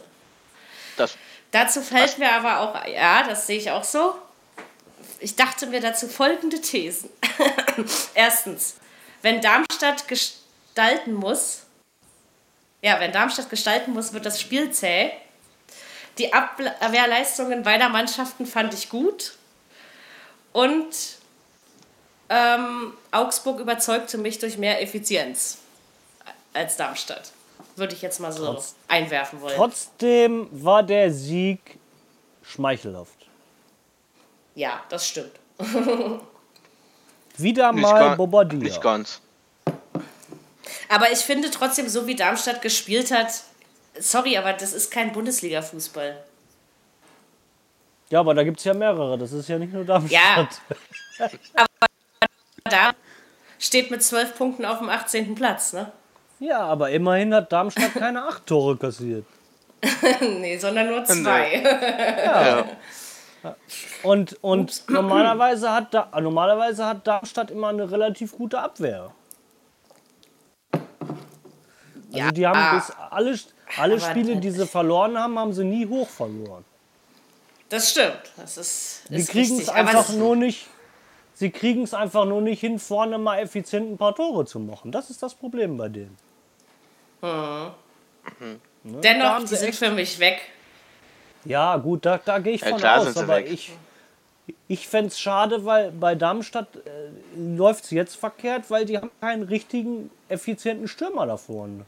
[0.98, 1.18] Das,
[1.52, 2.18] dazu fällt das.
[2.20, 4.16] mir aber auch, ja, das sehe ich auch so.
[5.20, 7.10] Ich dachte mir dazu folgende Thesen.
[8.14, 8.76] Erstens,
[9.24, 11.64] wenn Darmstadt gestalten muss,
[12.86, 15.10] ja, wenn Darmstadt gestalten muss, wird das Spiel zäh.
[16.20, 19.34] Die Abwehrleistungen beider Mannschaften fand ich gut.
[20.54, 20.96] Und
[22.30, 25.58] ähm, Augsburg überzeugte mich durch mehr Effizienz
[26.54, 27.32] als Darmstadt.
[27.76, 29.56] Würde ich jetzt mal so Trotz, einwerfen wollen.
[29.56, 31.80] Trotzdem war der Sieg
[32.44, 33.18] schmeichelhaft.
[34.54, 35.32] Ja, das stimmt.
[37.38, 38.64] Wieder nicht mal Bobadilla.
[38.64, 39.22] Nicht ganz.
[40.90, 43.44] Aber ich finde trotzdem, so wie Darmstadt gespielt hat,
[44.00, 46.24] sorry, aber das ist kein Bundesliga-Fußball.
[48.10, 49.18] Ja, aber da gibt es ja mehrere.
[49.18, 50.62] Das ist ja nicht nur Darmstadt.
[51.18, 51.88] Ja, aber
[52.64, 52.92] da
[53.58, 55.36] steht mit zwölf Punkten auf dem 18.
[55.36, 55.92] Platz, ne?
[56.40, 59.26] Ja, aber immerhin hat Darmstadt keine acht Tore kassiert.
[60.22, 61.62] nee, sondern nur zwei.
[62.26, 62.66] ja.
[64.04, 69.12] Und, und normalerweise, hat da, normalerweise hat Darmstadt immer eine relativ gute Abwehr.
[72.16, 73.40] Also ja, die haben bis alle,
[73.78, 76.66] alle Spiele, die sie verloren haben, haben sie nie hoch verloren.
[77.70, 78.32] Das stimmt.
[78.38, 80.68] Das ist, die kriegen es einfach nur nicht
[81.36, 84.92] Sie kriegen es einfach nur nicht hin, vorne mal effizient ein paar Tore zu machen.
[84.92, 86.18] Das ist das Problem bei denen.
[87.22, 87.72] Hm.
[88.84, 89.02] Ne?
[89.02, 90.40] Dennoch, die sind für mich weg.
[91.44, 93.18] Ja, gut, da, da gehe ich von ja, aus.
[93.18, 93.52] Aber weg.
[93.52, 93.74] ich,
[94.70, 96.80] ich fände es schade, weil bei Darmstadt äh,
[97.36, 101.86] läuft es jetzt verkehrt, weil die haben keinen richtigen, effizienten Stürmer da vorne.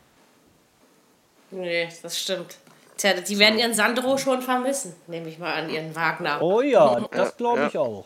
[1.51, 2.57] Nee, das stimmt.
[2.97, 6.41] Tja, die werden ihren Sandro schon vermissen, nehme ich mal an, ihren Wagner.
[6.41, 7.81] Oh ja, das glaube ich ja.
[7.81, 8.05] auch.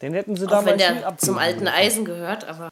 [0.00, 2.70] Den hätten sie damals Auch wenn der zum alten Eisen gehört, aber.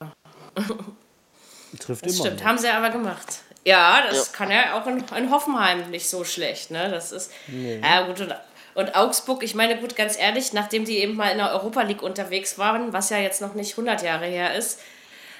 [1.78, 2.24] Trifft das immer.
[2.24, 2.46] Stimmt, noch.
[2.46, 3.40] haben sie aber gemacht.
[3.64, 4.32] Ja, das ja.
[4.32, 6.88] kann ja auch in, in, Hoffenheim nicht so schlecht, ne?
[6.88, 7.32] Das ist.
[7.48, 7.80] Nee.
[7.82, 8.34] Ja, gut, und,
[8.74, 12.02] Und Augsburg, ich meine, gut, ganz ehrlich, nachdem die eben mal in der Europa League
[12.02, 14.80] unterwegs waren, was ja jetzt noch nicht 100 Jahre her ist,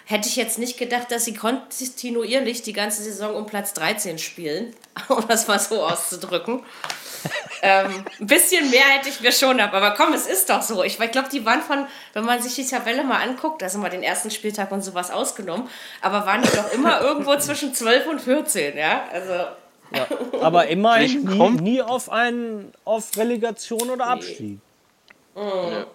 [0.07, 4.75] hätte ich jetzt nicht gedacht, dass sie kontinuierlich die ganze Saison um Platz 13 spielen,
[5.09, 6.62] um das mal so auszudrücken.
[7.62, 10.85] ähm, ein bisschen mehr hätte ich mir schon ab, aber komm, es ist doch so.
[10.85, 13.83] Ich, ich glaube, die waren von, wenn man sich die Tabelle mal anguckt, da sind
[13.83, 15.69] wir den ersten Spieltag und sowas ausgenommen,
[16.01, 19.05] aber waren die doch immer irgendwo zwischen 12 und 14, ja?
[19.12, 19.33] Also.
[19.92, 20.07] Ja,
[20.40, 24.59] aber immerhin nie, nie auf, einen, auf Relegation oder Abstieg.
[25.35, 25.42] Nee.
[25.42, 25.87] Mhm.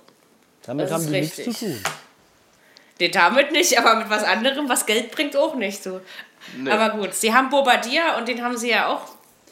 [0.63, 1.47] Damit haben die richtig.
[1.47, 1.83] nichts zu tun.
[2.99, 6.01] Nee, damit nicht, aber mit was anderem, was Geld bringt, auch nicht so.
[6.57, 6.71] Nee.
[6.71, 9.01] Aber gut, sie haben Bobadilla und den haben sie ja auch,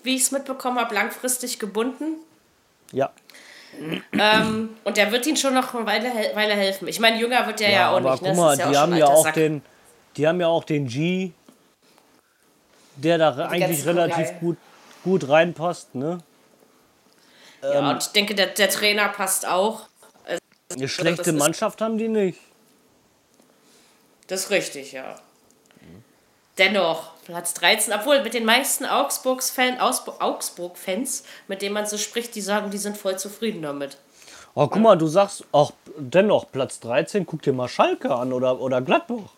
[0.04, 2.17] wie ich es mitbekommen habe, langfristig gebunden.
[2.91, 3.12] Ja.
[4.13, 6.88] Ähm, und der wird ihnen schon noch eine Weile, Weile helfen.
[6.88, 8.23] Ich meine, jünger wird der ja, ja auch aber nicht.
[8.23, 8.30] Ne?
[8.30, 9.36] Guck mal, ja die haben ja auch Sack.
[9.36, 9.62] den,
[10.17, 11.32] die haben ja auch den G,
[12.95, 14.58] der da eigentlich relativ gut,
[15.04, 16.19] gut reinpasst, ne?
[17.62, 19.88] Ja, ähm, und ich denke, der, der Trainer passt auch.
[20.25, 20.39] Also,
[20.75, 22.39] eine schlechte Mannschaft haben die nicht.
[24.30, 25.15] Das ist richtig, ja.
[26.60, 30.76] Dennoch, Platz 13, obwohl mit den meisten Augsburg-Fans, Augsburg
[31.48, 33.98] mit denen man so spricht, die sagen, die sind voll zufrieden damit.
[34.54, 38.60] Oh, guck mal, du sagst auch dennoch Platz 13, guck dir mal Schalke an oder,
[38.60, 39.32] oder Gladbach.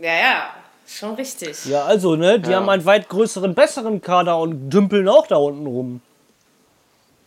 [0.00, 0.54] Ja, ja,
[0.86, 1.64] schon richtig.
[1.64, 2.56] Ja, also, ne, die ja.
[2.56, 6.02] haben einen weit größeren, besseren Kader und dümpeln auch da unten rum.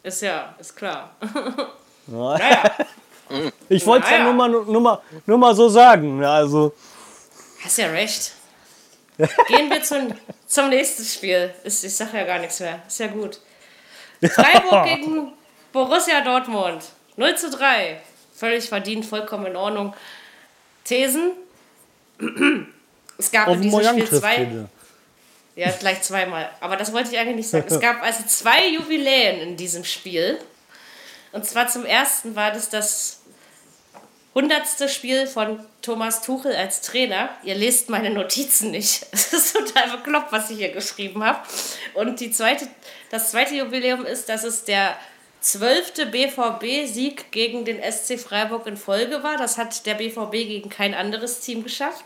[0.03, 1.15] Ist ja, ist klar.
[2.07, 2.71] naja.
[3.69, 4.23] Ich wollte es naja.
[4.23, 6.23] ja nur mal, nur, mal, nur mal so sagen.
[6.23, 6.73] Also.
[7.63, 8.33] Hast ja recht.
[9.47, 10.13] Gehen wir zum,
[10.47, 11.53] zum nächsten Spiel.
[11.63, 12.81] Ist, ich sage ja gar nichts mehr.
[12.87, 13.39] Ist ja gut.
[14.21, 15.33] Freiburg gegen
[15.71, 16.83] Borussia Dortmund.
[17.17, 18.01] 0 zu 3.
[18.33, 19.93] Völlig verdient, vollkommen in Ordnung.
[20.85, 21.33] Thesen?
[23.17, 24.47] Es gab in diesem Spiel zwei.
[25.55, 26.49] Ja, gleich zweimal.
[26.61, 27.65] Aber das wollte ich eigentlich nicht sagen.
[27.67, 30.39] Es gab also zwei Jubiläen in diesem Spiel.
[31.33, 33.18] Und zwar zum ersten war das das
[34.33, 37.29] hundertste Spiel von Thomas Tuchel als Trainer.
[37.43, 39.05] Ihr lest meine Notizen nicht.
[39.11, 41.39] Es ist total bekloppt, was ich hier geschrieben habe.
[41.93, 42.67] Und die zweite,
[43.09, 44.97] das zweite Jubiläum ist, dass es der
[45.41, 49.37] zwölfte BVB-Sieg gegen den SC Freiburg in Folge war.
[49.37, 52.05] Das hat der BVB gegen kein anderes Team geschafft.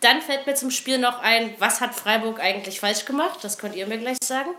[0.00, 3.40] Dann fällt mir zum Spiel noch ein, was hat Freiburg eigentlich falsch gemacht?
[3.42, 4.50] Das könnt ihr mir gleich sagen.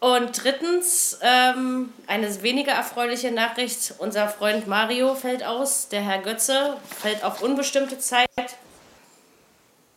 [0.00, 3.94] Und drittens, ähm, eine weniger erfreuliche Nachricht.
[3.98, 5.88] Unser Freund Mario fällt aus.
[5.88, 8.26] Der Herr Götze fällt auf unbestimmte Zeit.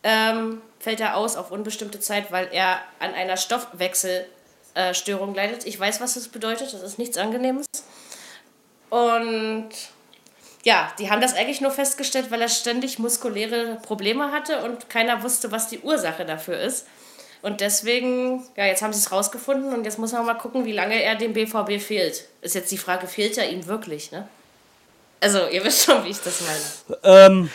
[0.02, 5.66] Ähm, fällt er aus auf unbestimmte Zeit, weil er an einer Stoffwechselstörung äh, leidet.
[5.66, 6.74] Ich weiß, was das bedeutet.
[6.74, 7.64] Das ist nichts Angenehmes.
[8.90, 9.70] Und
[10.64, 15.22] ja, die haben das eigentlich nur festgestellt, weil er ständig muskuläre Probleme hatte und keiner
[15.22, 16.86] wusste, was die Ursache dafür ist.
[17.44, 20.72] Und deswegen, ja, jetzt haben sie es rausgefunden und jetzt muss man mal gucken, wie
[20.72, 22.24] lange er dem BVB fehlt.
[22.40, 24.26] Ist jetzt die Frage, fehlt er ihm wirklich, ne?
[25.20, 27.02] Also, ihr wisst schon, wie ich das meine.
[27.02, 27.50] Ähm,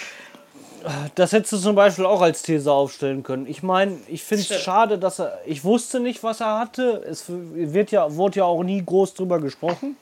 [1.15, 3.47] das hättest du zum Beispiel auch als These aufstellen können.
[3.47, 5.39] Ich meine, ich finde es schade, dass er.
[5.47, 7.03] Ich wusste nicht, was er hatte.
[7.09, 9.97] Es wird ja, wurde ja auch nie groß drüber gesprochen.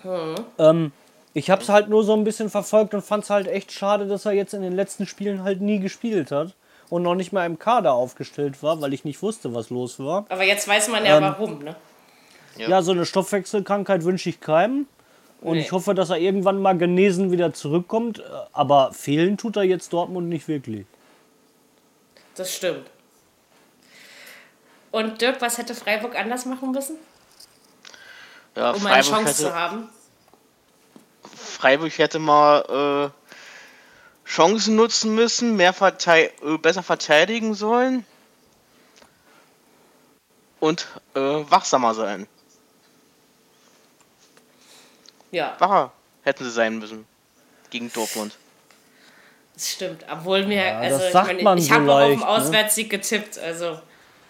[0.00, 0.34] Hm.
[0.58, 0.92] Ähm,
[1.34, 4.06] ich habe es halt nur so ein bisschen verfolgt und fand es halt echt schade,
[4.06, 6.54] dass er jetzt in den letzten Spielen halt nie gespielt hat
[6.90, 10.26] und noch nicht mal im Kader aufgestellt war, weil ich nicht wusste, was los war.
[10.28, 11.76] Aber jetzt weiß man ja ähm, warum, ne?
[12.56, 12.68] Ja.
[12.68, 14.86] ja, so eine Stoffwechselkrankheit wünsche ich keinem.
[15.40, 15.62] Und nee.
[15.62, 18.22] ich hoffe, dass er irgendwann mal genesen wieder zurückkommt.
[18.52, 20.84] Aber fehlen tut er jetzt Dortmund nicht wirklich.
[22.34, 22.90] Das stimmt.
[24.90, 26.96] Und Dirk, was hätte Freiburg anders machen müssen?
[28.56, 29.88] Ja, um Freiburg eine Chance hätte, zu haben?
[31.22, 33.19] Freiburg hätte mal äh,
[34.30, 38.06] Chancen nutzen müssen, mehr Verte äh, besser verteidigen sollen
[40.60, 42.28] und äh, wachsamer sein.
[45.32, 45.56] Ja.
[45.58, 47.06] Wacher hätten sie sein müssen
[47.70, 48.36] gegen Dortmund.
[49.54, 52.28] Das stimmt, obwohl mir, ja, also ich, meine, ich so habe auch auf ne?
[52.28, 52.98] Auswärtssieg ne?
[52.98, 53.80] getippt, also.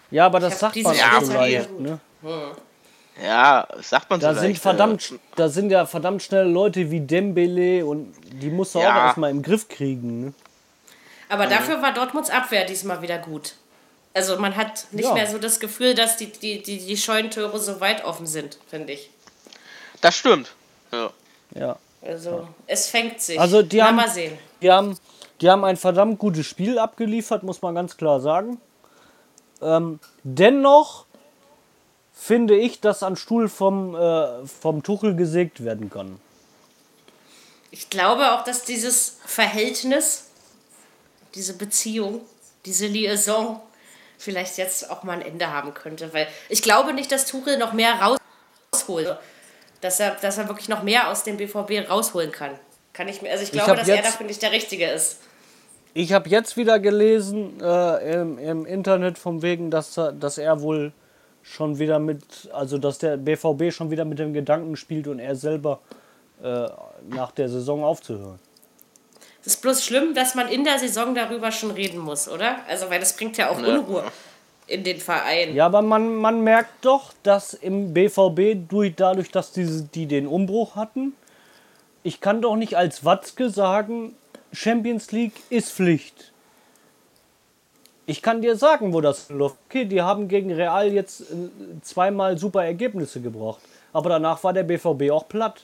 [0.09, 1.99] Ja, aber das sagt man auch so leicht, ne?
[2.23, 2.51] Hm.
[3.21, 7.85] Ja, sagt man so da sind verdammt, Da sind ja verdammt schnell Leute wie Dembele
[7.85, 8.91] und die muss er ja.
[8.91, 10.25] auch erstmal im Griff kriegen.
[10.25, 10.33] Ne?
[11.29, 13.53] Aber dafür war Dortmunds Abwehr diesmal wieder gut.
[14.13, 15.13] Also man hat nicht ja.
[15.13, 18.93] mehr so das Gefühl, dass die, die, die, die Scheunentore so weit offen sind, finde
[18.93, 19.09] ich.
[20.01, 20.51] Das stimmt.
[20.91, 21.11] Ja.
[21.55, 21.77] ja.
[22.01, 22.47] Also ja.
[22.67, 23.39] es fängt sich.
[23.39, 24.37] Also die haben, mal sehen.
[24.61, 24.97] Die haben,
[25.39, 28.59] die haben ein verdammt gutes Spiel abgeliefert, muss man ganz klar sagen.
[29.61, 31.05] Ähm, dennoch
[32.21, 36.19] finde ich, dass ein Stuhl vom, äh, vom Tuchel gesägt werden kann.
[37.71, 40.25] Ich glaube auch, dass dieses Verhältnis,
[41.33, 42.21] diese Beziehung,
[42.65, 43.59] diese Liaison
[44.19, 46.13] vielleicht jetzt auch mal ein Ende haben könnte.
[46.13, 48.17] Weil ich glaube nicht, dass Tuchel noch mehr
[48.71, 49.17] rausholt.
[49.81, 52.51] Dass er, dass er wirklich noch mehr aus dem BVB rausholen kann.
[52.93, 55.17] Kann ich mir, also ich glaube, hab dass er dafür nicht der Richtige ist.
[55.95, 60.93] Ich habe jetzt wieder gelesen äh, im, im Internet vom wegen, dass, dass er wohl
[61.43, 65.35] schon wieder mit, also dass der BVB schon wieder mit dem Gedanken spielt und er
[65.35, 65.79] selber
[66.43, 66.67] äh,
[67.09, 68.39] nach der Saison aufzuhören.
[69.41, 72.57] Es ist bloß schlimm, dass man in der Saison darüber schon reden muss, oder?
[72.67, 74.03] Also, weil das bringt ja auch Unruhe
[74.67, 75.55] in den Verein.
[75.55, 80.27] Ja, aber man, man merkt doch, dass im BVB durch, dadurch, dass diese, die den
[80.27, 81.13] Umbruch hatten,
[82.03, 84.15] ich kann doch nicht als Watzke sagen,
[84.53, 86.31] Champions League ist Pflicht.
[88.11, 89.55] Ich kann dir sagen, wo das läuft.
[89.69, 91.25] Okay, die haben gegen Real jetzt äh,
[91.81, 93.61] zweimal super Ergebnisse gebracht.
[93.93, 95.63] Aber danach war der BVB auch platt.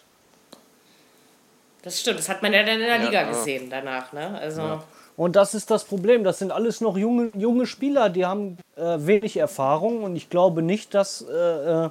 [1.82, 4.40] Das stimmt, das hat man ja dann in der Liga gesehen danach, ne?
[4.40, 4.82] Also,
[5.18, 6.24] Und das ist das Problem.
[6.24, 10.04] Das sind alles noch junge, junge Spieler, die haben äh, wenig Erfahrung.
[10.04, 11.90] Und ich glaube nicht, dass äh, äh,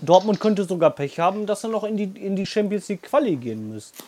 [0.00, 3.34] Dortmund könnte sogar Pech haben, dass er noch in die, in die Champions League Quali
[3.34, 3.98] gehen müsste.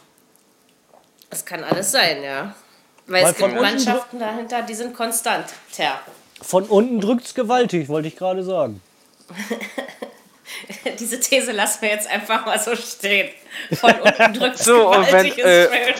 [1.30, 2.54] das kann alles sein, ja.
[3.10, 5.46] Weil, Weil es von gibt Mannschaften dahinter, die sind konstant.
[5.72, 6.00] Tja,
[6.40, 8.80] Von unten drückt's gewaltig, wollte ich gerade sagen.
[10.98, 13.28] diese These lassen wir jetzt einfach mal so stehen.
[13.72, 15.94] Von unten drückt es So, und wenn, gewaltig äh.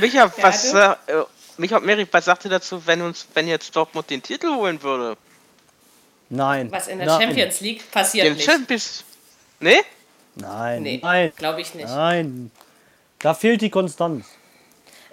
[0.00, 1.22] Micha, was, sa- äh,
[1.58, 5.18] Micha Mary, was sagt ihr dazu, wenn uns, wenn jetzt Dortmund den Titel holen würde?
[6.30, 6.72] Nein.
[6.72, 8.50] Was in der nein, Champions League passiert Den nicht.
[8.50, 9.04] Champions.
[9.60, 9.80] Ne?
[10.36, 11.88] Nein, Nee, nein, glaube ich nicht.
[11.88, 12.50] nein.
[13.18, 14.24] Da fehlt die Konstanz.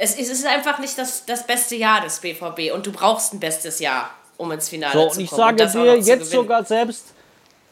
[0.02, 3.40] Es, es ist einfach nicht das, das beste Jahr des BVB und du brauchst ein
[3.42, 5.58] bestes Jahr, um ins Finale So, zu und ich kommen.
[5.58, 7.08] sage dir jetzt sogar selbst,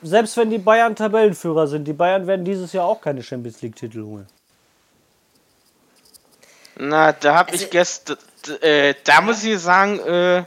[0.01, 3.77] selbst wenn die Bayern Tabellenführer sind, die Bayern werden dieses Jahr auch keine Champions League
[3.77, 4.27] Titel holen.
[6.75, 8.17] Na, da hab Also- ich gestern,
[8.61, 10.43] äh, da muss ich sagen, äh,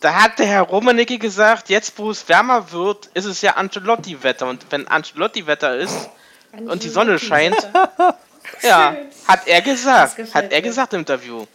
[0.00, 4.46] da hat der Herr Romanicki gesagt, jetzt wo es wärmer wird, ist es ja Ancelotti-Wetter.
[4.48, 6.10] Und wenn Ancelotti-Wetter ist
[6.52, 7.56] und die Sonne scheint,
[8.62, 10.62] ja, hat er gesagt, hat er mir.
[10.62, 11.46] gesagt im Interview,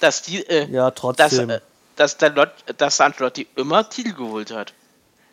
[0.00, 1.50] dass die, äh, Ja, dass, trotzdem.
[1.50, 1.60] äh,
[1.96, 4.72] dass der Lot, dass Ancelotti immer Titel geholt hat.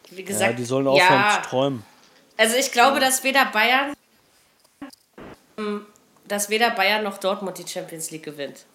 [0.10, 1.84] Wie ja, gesagt, die sollen aufhören ja, zu träumen.
[2.38, 3.94] Also ich glaube, dass weder Bayern,
[5.58, 5.86] ähm,
[6.28, 8.66] dass weder Bayern noch Dortmund die Champions League gewinnt.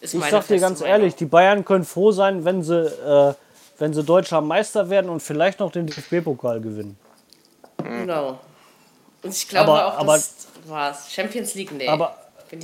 [0.00, 0.92] Ist Ich sag dir ganz Meinung.
[0.94, 3.34] ehrlich, die Bayern können froh sein, wenn sie, äh,
[3.78, 6.98] wenn sie deutscher Meister werden und vielleicht noch den DFB-Pokal gewinnen.
[7.82, 8.38] Genau.
[9.22, 10.34] Und ich glaube Aber- auch, aber- das
[10.66, 11.12] war's.
[11.12, 11.88] Champions League, nee.
[11.88, 12.16] Aber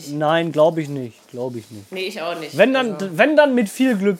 [0.09, 1.17] nein, glaube ich nicht.
[1.31, 1.91] Glaube ich nicht.
[1.93, 2.57] nee, ich auch nicht.
[2.57, 4.19] Wenn dann, Also, wenn dann mit viel Glück.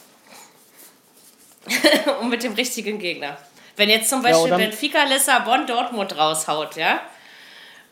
[2.21, 3.37] und mit dem richtigen Gegner.
[3.75, 7.01] Wenn jetzt zum Ja, Beispiel dann- Benfica Lissabon Dortmund raushaut, ja?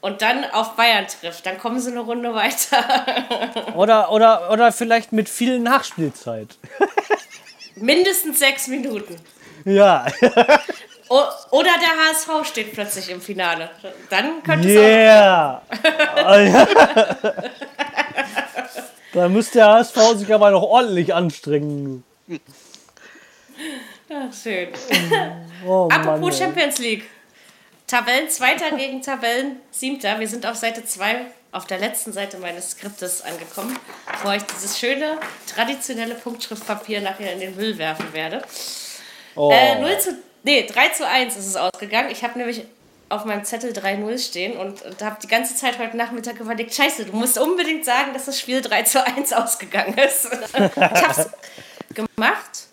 [0.01, 3.73] Und dann auf Bayern trifft, dann kommen sie eine Runde weiter.
[3.75, 6.57] Oder, oder, oder vielleicht mit viel Nachspielzeit.
[7.75, 9.15] Mindestens sechs Minuten.
[9.65, 10.05] Ja.
[11.09, 13.69] O oder der HSV steht plötzlich im Finale.
[14.09, 15.61] Dann könnte es Yeah!
[16.15, 16.67] Ah, ja.
[19.13, 22.03] da müsste der HSV sich aber noch ordentlich anstrengen.
[22.29, 22.35] auch.
[24.09, 24.69] Ach, schön.
[25.65, 26.45] Oh, Mann, Apropos ey.
[26.45, 27.03] Champions League.
[27.87, 30.19] Tabellen Zweiter gegen Tabellen Siebter.
[30.19, 33.77] Wir sind auf Seite 2, auf der letzten Seite meines Skriptes angekommen,
[34.11, 35.17] bevor ich dieses schöne,
[35.53, 38.41] traditionelle Punktschriftpapier nachher in den Müll werfen werde.
[39.35, 39.51] Oh.
[39.51, 42.09] Äh, 0 zu, nee, 3 zu 1 ist es ausgegangen.
[42.09, 42.63] Ich habe nämlich
[43.09, 47.05] auf meinem Zettel 3-0 stehen und, und habe die ganze Zeit heute Nachmittag überlegt, scheiße,
[47.05, 50.27] du musst unbedingt sagen, dass das Spiel 3 zu 1 ausgegangen ist.
[50.31, 51.29] ich habe es
[51.93, 52.67] gemacht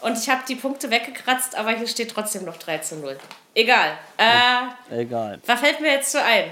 [0.00, 3.18] und ich habe die Punkte weggekratzt, aber hier steht trotzdem noch 3 zu 0.
[3.54, 3.98] Egal.
[4.16, 5.40] Äh, Egal.
[5.44, 6.44] was fällt mir jetzt so ein?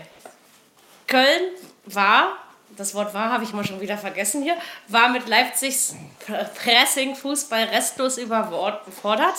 [1.06, 1.52] Köln
[1.86, 2.36] war,
[2.76, 4.56] das Wort war habe ich mal schon wieder vergessen hier,
[4.88, 5.94] war mit Leipzigs
[6.26, 9.36] Pressing-Fußball restlos überfordert.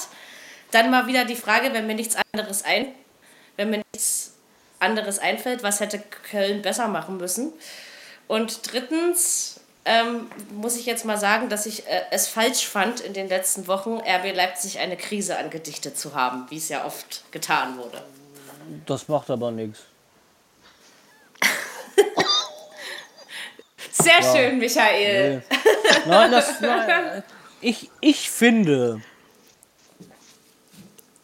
[0.71, 2.87] Dann mal wieder die Frage, wenn mir nichts anderes ein,
[3.55, 4.33] wenn mir nichts
[4.79, 7.53] anderes einfällt, was hätte Köln besser machen müssen?
[8.27, 13.13] Und drittens ähm, muss ich jetzt mal sagen, dass ich äh, es falsch fand, in
[13.13, 17.77] den letzten Wochen RB Leipzig eine Krise angedichtet zu haben, wie es ja oft getan
[17.77, 18.03] wurde.
[18.85, 19.79] Das macht aber nichts.
[23.91, 25.41] Sehr schön, Michael.
[26.05, 27.23] Nein, das, nein,
[27.61, 29.01] ich, ich finde,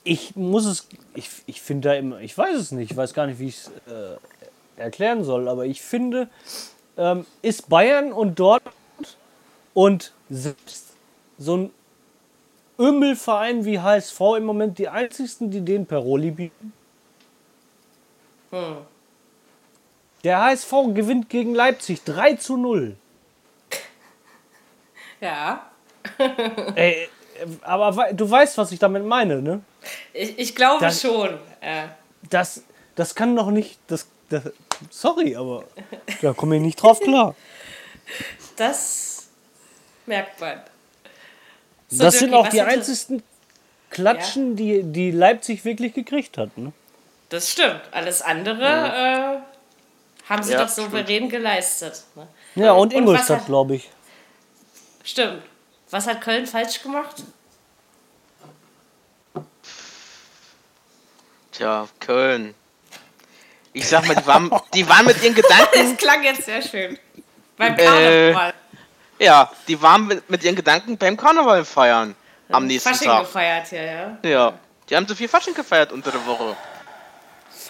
[0.04, 3.28] ich muss es, ich, ich finde da immer, ich weiß es nicht, ich weiß gar
[3.28, 4.18] nicht, wie ich es äh,
[4.82, 6.30] erklären soll, aber ich finde,
[6.98, 8.74] ähm, ist Bayern und Dortmund
[9.74, 10.94] und selbst
[11.38, 11.72] so ein
[12.80, 16.74] Ümmelverein wie HSV im Moment die einzigsten, die den Peroli bieten?
[20.24, 22.96] Der HSV gewinnt gegen Leipzig 3 zu 0.
[25.22, 25.72] Ja.
[26.76, 27.08] Ey,
[27.62, 29.62] aber wei- du weißt, was ich damit meine, ne?
[30.14, 31.38] Ich, ich glaube Das- schon.
[31.62, 31.88] Äh,
[32.30, 32.64] Das,
[32.96, 33.78] das kann doch nicht.
[33.88, 34.44] Das, das,
[34.90, 35.64] sorry, aber
[36.22, 37.36] da komme ich nicht drauf klar.
[38.56, 39.28] das
[40.06, 40.62] merkt man.
[41.90, 43.24] So, das Dirki, sind auch die einzigsten
[43.90, 46.58] Klatschen, die, die Leipzig wirklich gekriegt hat.
[46.58, 46.72] Ne?
[47.30, 47.82] Das stimmt.
[47.92, 52.04] Alles andere äh, haben sie Ja, doch souverän geleistet.
[52.16, 52.28] Ne?
[52.56, 53.90] Ja, und was Ingolstadt, hat- glaube ich.
[55.04, 55.44] Stimmt.
[55.92, 57.18] Was hat Köln falsch gemacht?
[61.54, 62.56] Tja, Köln.
[63.74, 66.98] Ich sag mal, die waren, die waren mit ihren Gedanken, Das klang jetzt sehr schön.
[67.58, 68.54] Beim Äh, Karneval.
[69.20, 72.16] ja, die waren mit, mit ihren Gedanken beim Karneval feiern.
[72.50, 73.22] Am nächsten Fasching Tag.
[73.22, 74.18] gefeiert hier, ja.
[74.24, 74.54] Ja.
[74.90, 76.56] Die haben so viel Fasching gefeiert unter der Woche.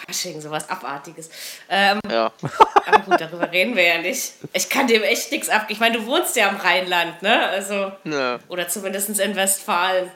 [0.06, 1.30] Fasching, sowas Abartiges.
[1.70, 2.32] Ähm, Ja.
[2.86, 4.34] aber gut, darüber reden wir ja nicht.
[4.52, 5.66] Ich kann dem echt nichts ab.
[5.70, 7.48] Ich meine, du wohnst ja im Rheinland, ne?
[7.48, 8.40] Also, Ne.
[8.50, 10.12] oder zumindest in Westfalen.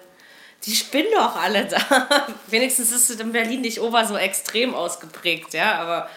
[0.68, 1.78] Die spinnen doch alle da.
[2.48, 6.10] Wenigstens ist es in Berlin nicht ober so extrem ausgeprägt, ja, aber.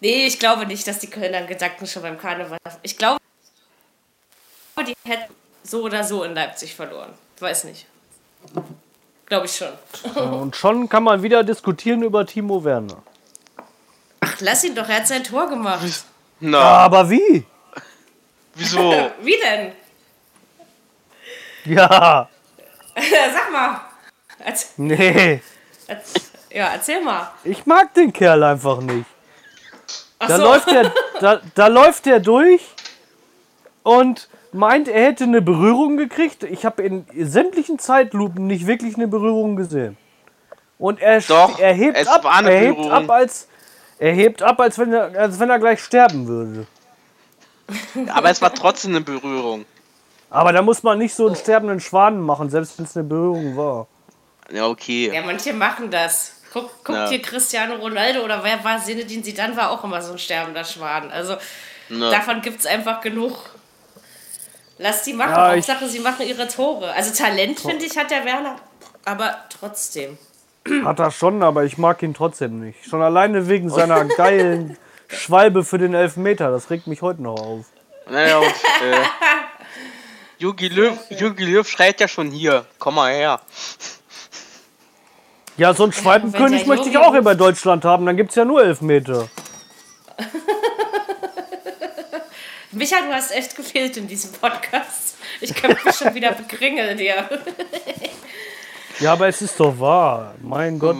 [0.00, 2.58] Nee, ich glaube nicht, dass die Kölner Gedanken schon beim Karneval.
[2.82, 3.20] Ich glaube,
[4.80, 7.12] die hätten so oder so in Leipzig verloren.
[7.38, 7.86] Weiß nicht.
[9.26, 9.72] Glaube ich schon.
[10.14, 13.02] Und schon kann man wieder diskutieren über Timo Werner.
[14.20, 16.04] Ach, lass ihn doch, er hat sein Tor gemacht.
[16.40, 17.44] Na, Aber wie?
[18.54, 19.10] wieso?
[19.20, 19.72] Wie denn?
[21.64, 22.28] Ja,
[23.34, 23.80] Sag mal.
[24.44, 25.40] Erz- nee.
[25.86, 27.30] erz- ja, erzähl mal.
[27.44, 29.06] Ich mag den Kerl einfach nicht.
[30.18, 30.42] Ach Da so.
[30.44, 32.62] läuft der, da, da läuft der durch
[33.82, 36.42] und meint, er hätte eine Berührung gekriegt.
[36.44, 39.96] Ich habe in sämtlichen Zeitlupen nicht wirklich eine Berührung gesehen.
[40.78, 42.92] Und er, Doch, er hebt ab, er hebt Berührung.
[42.92, 43.48] ab, als
[43.98, 46.66] er hebt ab, als wenn er, als wenn er gleich sterben würde.
[48.12, 49.64] Aber es war trotzdem eine Berührung.
[50.30, 53.56] Aber da muss man nicht so einen sterbenden Schwan machen, selbst wenn es eine Berührung
[53.56, 53.86] war.
[54.50, 55.10] Ja, okay.
[55.14, 56.32] Ja, manche machen das.
[56.52, 57.08] Guck, guck Ja.
[57.08, 61.10] hier Cristiano Ronaldo oder wer war Zinedine Zidane war auch immer so ein sterbender Schwan.
[61.10, 61.36] Also
[61.88, 62.10] Ja.
[62.10, 63.36] davon gibt es einfach genug.
[64.78, 65.30] Lass die machen.
[65.30, 66.92] Ja, Hauptsache, sie machen ihre Tore.
[66.92, 68.56] Also Talent, finde ich, hat der Werner.
[69.04, 70.18] Aber trotzdem.
[70.84, 72.84] Hat er schon, aber ich mag ihn trotzdem nicht.
[72.88, 74.76] Schon alleine wegen seiner geilen
[75.08, 76.50] Schwalbe für den Elfmeter.
[76.50, 77.66] Das regt mich heute noch auf.
[78.10, 78.50] Naja, und, äh,
[80.38, 82.66] Jogi Löw, Jogi Löw schreit ja schon hier.
[82.78, 83.40] Komm mal her.
[85.56, 88.04] Ja, so einen Schwalbenkönig möchte ich auch über Deutschland haben.
[88.04, 89.28] Dann gibt es ja nur Elfmeter.
[92.72, 95.16] Micha, du hast echt gefehlt in diesem Podcast.
[95.40, 97.26] Ich kann mich schon wieder bekringeln dir.
[99.00, 100.34] Ja, aber es ist doch wahr.
[100.42, 100.96] Mein Gott.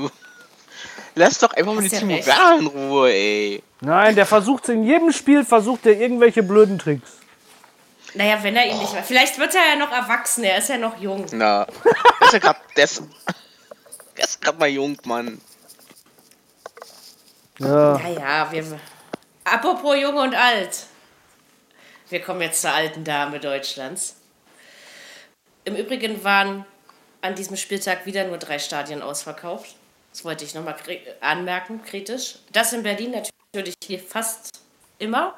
[1.14, 2.14] Lass doch einfach mal die Timo.
[2.24, 3.62] Werner in Ruhe, ey.
[3.82, 7.18] Nein, der versucht in jedem Spiel versucht er irgendwelche blöden Tricks.
[8.16, 8.94] Naja, wenn er ihn nicht.
[9.04, 11.26] Vielleicht wird er ja noch erwachsen, er ist ja noch jung.
[11.32, 13.02] Na, der ist ja grad, der ist,
[14.16, 15.38] der ist grad mal jung, Mann.
[17.58, 17.98] Ja.
[17.98, 18.80] Naja, wir.
[19.44, 20.86] Apropos jung und alt.
[22.08, 24.16] Wir kommen jetzt zur alten Dame Deutschlands.
[25.64, 26.64] Im Übrigen waren
[27.20, 29.76] an diesem Spieltag wieder nur drei Stadien ausverkauft.
[30.12, 30.76] Das wollte ich nochmal
[31.20, 32.36] anmerken, kritisch.
[32.50, 33.10] Das in Berlin
[33.52, 34.62] natürlich hier fast
[34.98, 35.34] immer.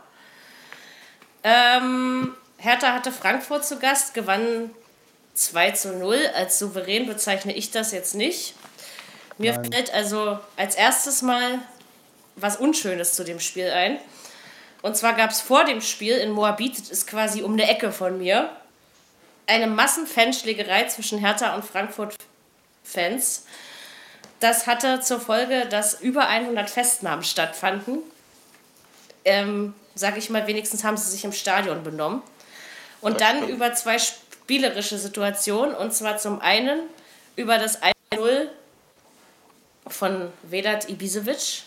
[1.43, 4.71] Ähm, Hertha hatte Frankfurt zu Gast, gewann
[5.35, 6.19] 2 zu 0.
[6.35, 8.55] Als souverän bezeichne ich das jetzt nicht.
[9.39, 11.61] Mir fällt also als erstes mal
[12.35, 13.99] was Unschönes zu dem Spiel ein.
[14.83, 17.93] Und zwar gab es vor dem Spiel in Moabit, das ist quasi um eine Ecke
[17.93, 18.51] von mir,
[19.47, 23.45] eine Massenfanschlägerei zwischen Hertha und Frankfurt-Fans.
[24.41, 27.99] Das hatte zur Folge, dass über 100 Festnahmen stattfanden.
[29.25, 32.23] Ähm, sag ich mal, wenigstens haben sie sich im Stadion benommen.
[33.01, 35.75] Und dann über zwei spielerische Situationen.
[35.75, 36.81] Und zwar zum einen
[37.37, 38.49] über das 1-0
[39.87, 41.63] von Vedat Ibisevic.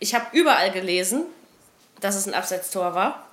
[0.00, 1.24] Ich habe überall gelesen,
[2.00, 3.26] dass es ein Abseitstor war.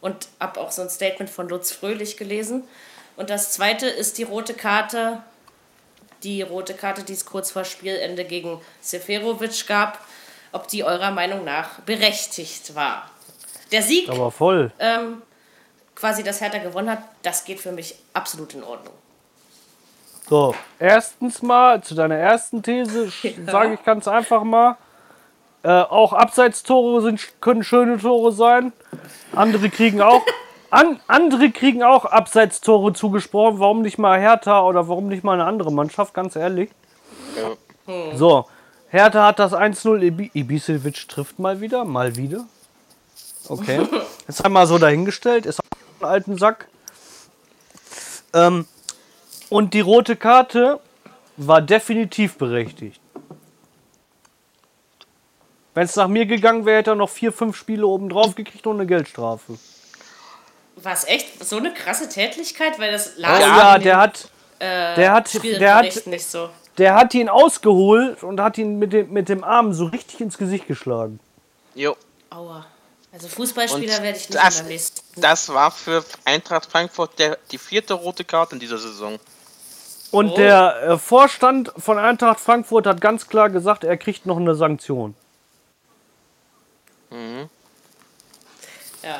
[0.00, 2.64] Und habe auch so ein Statement von Lutz Fröhlich gelesen.
[3.16, 5.22] Und das zweite ist die rote Karte,
[6.22, 10.04] die rote Karte, die es kurz vor Spielende gegen Seferovic gab,
[10.52, 13.10] ob die eurer Meinung nach berechtigt war.
[13.72, 14.72] Der Sieg, Aber voll.
[14.78, 15.22] ähm,
[16.04, 18.92] quasi das Hertha gewonnen hat, das geht für mich absolut in Ordnung.
[20.28, 23.10] So, erstens mal zu deiner ersten These
[23.46, 24.76] sage ich ganz einfach mal.
[25.62, 28.74] Äh, auch Abseitstore sind, können schöne Tore sein.
[29.34, 30.20] Andere kriegen auch
[30.70, 33.58] an, andere kriegen auch Abseitstore zugesprochen.
[33.58, 36.12] Warum nicht mal Hertha oder warum nicht mal eine andere Mannschaft?
[36.12, 36.68] Ganz ehrlich.
[38.14, 38.44] So,
[38.90, 40.02] Hertha hat das 1-0.
[40.02, 42.44] Ibi Ibisevic trifft mal wieder, mal wieder.
[43.48, 43.80] Okay,
[44.28, 45.46] ist einmal so dahingestellt.
[45.46, 45.60] Ist
[46.06, 46.68] alten Sack.
[48.32, 48.66] Ähm,
[49.50, 50.80] Und die rote Karte
[51.36, 53.00] war definitiv berechtigt.
[55.74, 58.66] Wenn es nach mir gegangen wäre, hätte er noch vier, fünf Spiele oben drauf gekriegt
[58.66, 59.58] und eine Geldstrafe.
[60.76, 62.78] War es echt so eine krasse Tätlichkeit?
[62.78, 64.28] Weil das Oh las ja, der hat,
[64.58, 66.50] äh, der hat, der hat, nicht so.
[66.78, 70.38] der hat ihn ausgeholt und hat ihn mit dem, mit dem Arm so richtig ins
[70.38, 71.18] Gesicht geschlagen.
[71.74, 71.96] Jo.
[72.30, 72.66] Aua.
[73.14, 75.20] Also Fußballspieler Und werde ich nicht das- mehr nächsten.
[75.20, 79.20] Das war für Eintracht Frankfurt der, die vierte rote Karte in dieser Saison.
[80.10, 80.36] Und Oh.
[80.36, 85.14] der äh, Vorstand von Eintracht Frankfurt hat ganz klar gesagt, er kriegt noch eine Sanktion.
[89.02, 89.18] Ja.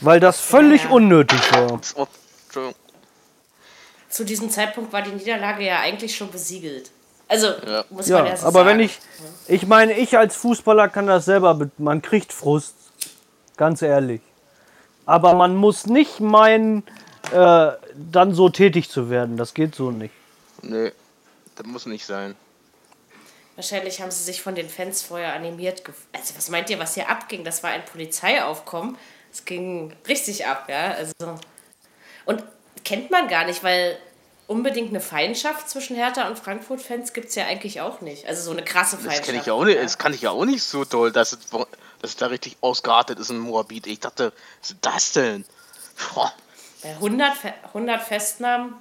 [0.00, 0.90] Weil das völlig Ja.
[0.90, 1.70] unnötig war.
[1.70, 2.74] Entschuldigung.
[4.10, 6.90] Zu diesem Zeitpunkt war die Niederlage ja eigentlich schon besiegelt.
[7.34, 7.84] Also, Ja.
[7.90, 8.68] muss man Ja, so aber sagen.
[8.68, 8.98] wenn ich,
[9.48, 12.74] ich meine, ich als Fußballer kann das selber, be- man kriegt Frust,
[13.56, 14.20] ganz ehrlich.
[15.04, 16.84] Aber man muss nicht meinen,
[17.32, 19.36] äh, dann so tätig zu werden.
[19.36, 20.14] Das geht so nicht.
[20.62, 20.92] Nee,
[21.56, 22.36] das muss nicht sein.
[23.56, 25.82] Wahrscheinlich haben sie sich von den Fans vorher animiert.
[26.12, 27.44] Also, was meint ihr, was hier abging?
[27.44, 28.96] Das war ein Polizeiaufkommen.
[29.32, 30.92] Es ging richtig ab, ja.
[30.92, 31.12] Also.
[32.26, 32.42] Und
[32.84, 33.96] kennt man gar nicht, weil
[34.46, 38.26] unbedingt eine Feindschaft zwischen Hertha und Frankfurt-Fans gibt es ja eigentlich auch nicht.
[38.26, 39.24] Also so eine krasse Das Feindschaft.
[39.26, 39.82] kenne ich ja auch nicht, ja.
[39.82, 41.66] das kann ich ja auch nicht so toll, dass es, dass
[42.02, 43.86] es da richtig ausgeartet ist in Moabit.
[43.86, 45.44] Ich dachte, was ist das denn?
[46.14, 46.32] Boah,
[46.82, 48.74] Bei 100, Fe 100 Festnahmen.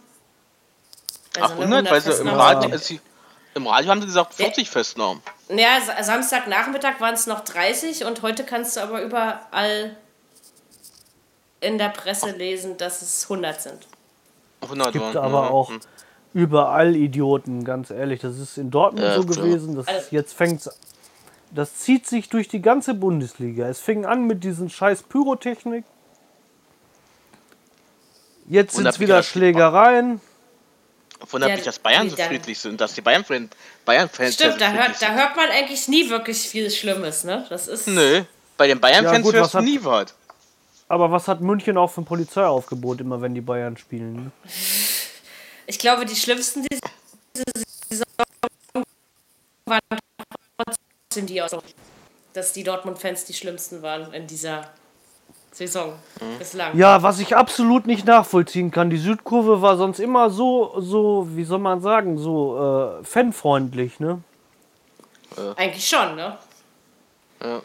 [1.39, 3.01] ach, eine 100, weil sie im Festnahmen Radio, sind- als sie,
[3.55, 5.21] im Radio haben sie gesagt 40 Festnahmen.
[5.49, 9.95] Ja, Sa- Samstagnachmittag waren es noch 30 und heute kannst du aber überall
[11.61, 13.87] in der Presse lesen, dass es 100 sind.
[14.63, 15.49] 100 Gibt waren, aber ja.
[15.49, 15.71] auch
[16.33, 18.21] überall Idioten, ganz ehrlich.
[18.21, 19.45] Das ist in Dortmund Ja, so klar.
[19.45, 19.75] gewesen.
[19.75, 20.69] Das Also- jetzt fängt's.
[21.51, 23.67] Das zieht sich durch die ganze Bundesliga.
[23.67, 25.83] Es fing an mit diesen scheiß Pyrotechnik.
[28.49, 30.19] Jetzt sind es wieder Schlägereien.
[31.29, 33.51] Wundert Ja, mich, dass Bayern so friedlich sind, dass die Bayern-Fans
[33.85, 37.45] Bayern -Fans Stimmt, so da hört, da hört man eigentlich nie wirklich viel Schlimmes, ne?
[37.49, 37.87] Das ist.
[37.87, 38.23] Nö,
[38.57, 40.13] bei den Bayern-Fans Ja, gut, hörst du nie was.
[40.93, 44.13] Aber was hat München auch für ein Polizeiaufgebot, immer wenn die Bayern spielen?
[44.13, 44.31] Ne?
[45.65, 47.43] Ich glaube, die schlimmsten diese
[47.89, 48.05] Saison
[49.65, 49.79] waren
[50.55, 51.49] trotzdem die aus.
[52.33, 54.69] Dass die Dortmund-Fans die schlimmsten waren in dieser
[55.51, 55.93] Saison
[56.37, 56.77] bislang.
[56.77, 58.91] Ja, was ich absolut nicht nachvollziehen kann.
[58.91, 64.21] Die Südkurve war sonst immer so, so, wie soll man sagen, so äh, fanfreundlich, ne?
[65.55, 66.37] Eigentlich schon, ne?
[67.41, 67.61] Ja.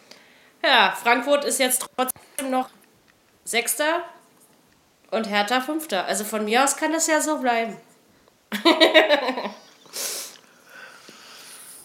[0.64, 2.70] Ja, Frankfurt ist jetzt trotzdem noch
[3.48, 4.02] Sechster
[5.10, 6.04] und Hertha Fünfter.
[6.04, 7.76] Also von mir aus kann das ja so bleiben.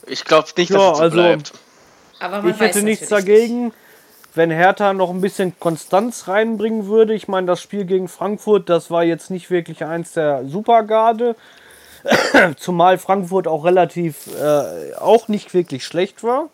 [0.05, 1.53] Ich glaube nicht, Ja, dass es so also- bleibt.
[2.19, 3.71] Aber man Ich hätte nichts dagegen,
[4.35, 7.13] wenn Hertha noch ein bisschen Konstanz reinbringen würde.
[7.13, 11.37] Ich meine, das Spiel gegen Frankfurt, das war jetzt nicht wirklich eins der Supergarde.
[12.57, 16.49] Zumal Frankfurt auch relativ, äh, auch nicht wirklich schlecht war.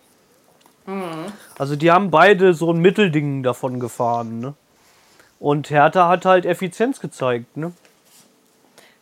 [1.58, 4.40] Also die haben beide so ein Mittelding davon gefahren.
[4.40, 4.54] Ne?
[5.40, 7.56] Und Hertha hat halt Effizienz gezeigt.
[7.56, 7.72] Ne?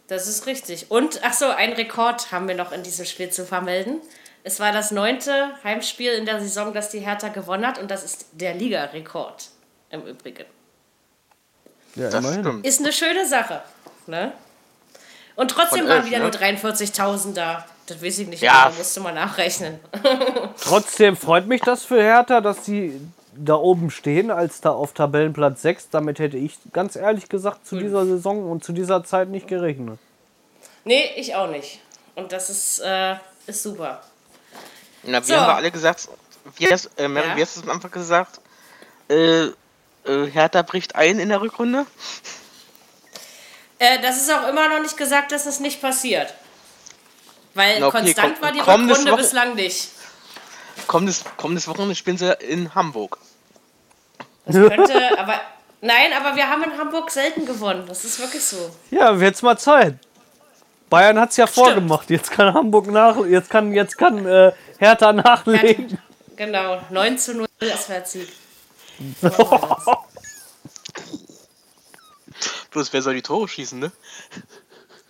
[0.08, 0.90] Das ist richtig.
[0.90, 4.00] Und, ach so, ein Rekord haben wir noch in diesem Spiel zu vermelden.
[4.44, 7.80] Es war das neunte Heimspiel in der Saison, das die Hertha gewonnen hat.
[7.80, 9.50] Und das ist der Ligarekord
[9.90, 10.46] im Übrigen.
[11.96, 12.66] Ja, Das stimmt.
[12.66, 13.62] Ist eine schöne Sache.
[14.06, 14.32] Ne?
[15.36, 16.24] Und trotzdem Von waren elf, wieder ne?
[16.26, 17.66] nur 43.000 da.
[17.88, 18.70] Das weiß ich nicht, Ja.
[18.70, 19.80] da musst du mal nachrechnen.
[20.62, 23.02] Trotzdem freut mich das für Hertha, dass sie
[23.38, 25.90] da oben stehen, als da auf Tabellenplatz 6.
[25.90, 30.00] Damit hätte ich ganz ehrlich gesagt zu dieser Saison und zu dieser Zeit nicht gerechnet.
[30.86, 31.80] nee, ich auch nicht.
[32.16, 33.16] Und das ist, äh,
[33.46, 34.02] ist super.
[35.04, 35.36] Na, wir So.
[35.36, 36.08] haben wir alle gesagt,
[36.58, 37.36] wie hast, äh, Mary, Ja.
[37.38, 38.40] wie hast du es am Anfang gesagt?
[39.10, 39.52] Äh, äh,
[40.32, 41.86] Hertha bricht ein in der Rückrunde?
[43.80, 46.34] Äh, das ist auch immer noch nicht gesagt, dass es nicht passiert.
[47.54, 49.90] Weil Na, okay, konstant komm- war die Rückrunde bislang nicht.
[50.88, 53.18] Kommendes, kommendes Wochenende spielen sie in Hamburg.
[54.48, 55.40] Das könnte, aber.
[55.82, 57.84] Nein, aber wir haben in Hamburg selten gewonnen.
[57.88, 58.72] Das ist wirklich so.
[58.90, 59.96] Ja, wird's mal Zeit.
[60.90, 62.10] Bayern hat's ja vorgemacht.
[62.10, 66.00] Jetzt kann Hamburg nach, jetzt kann, jetzt kann äh, Hertha nachlegen.
[66.36, 68.28] Genau, 9 zu 0 Auswärtssieg.
[72.72, 73.92] Bloß wer soll die Tore schießen, ne?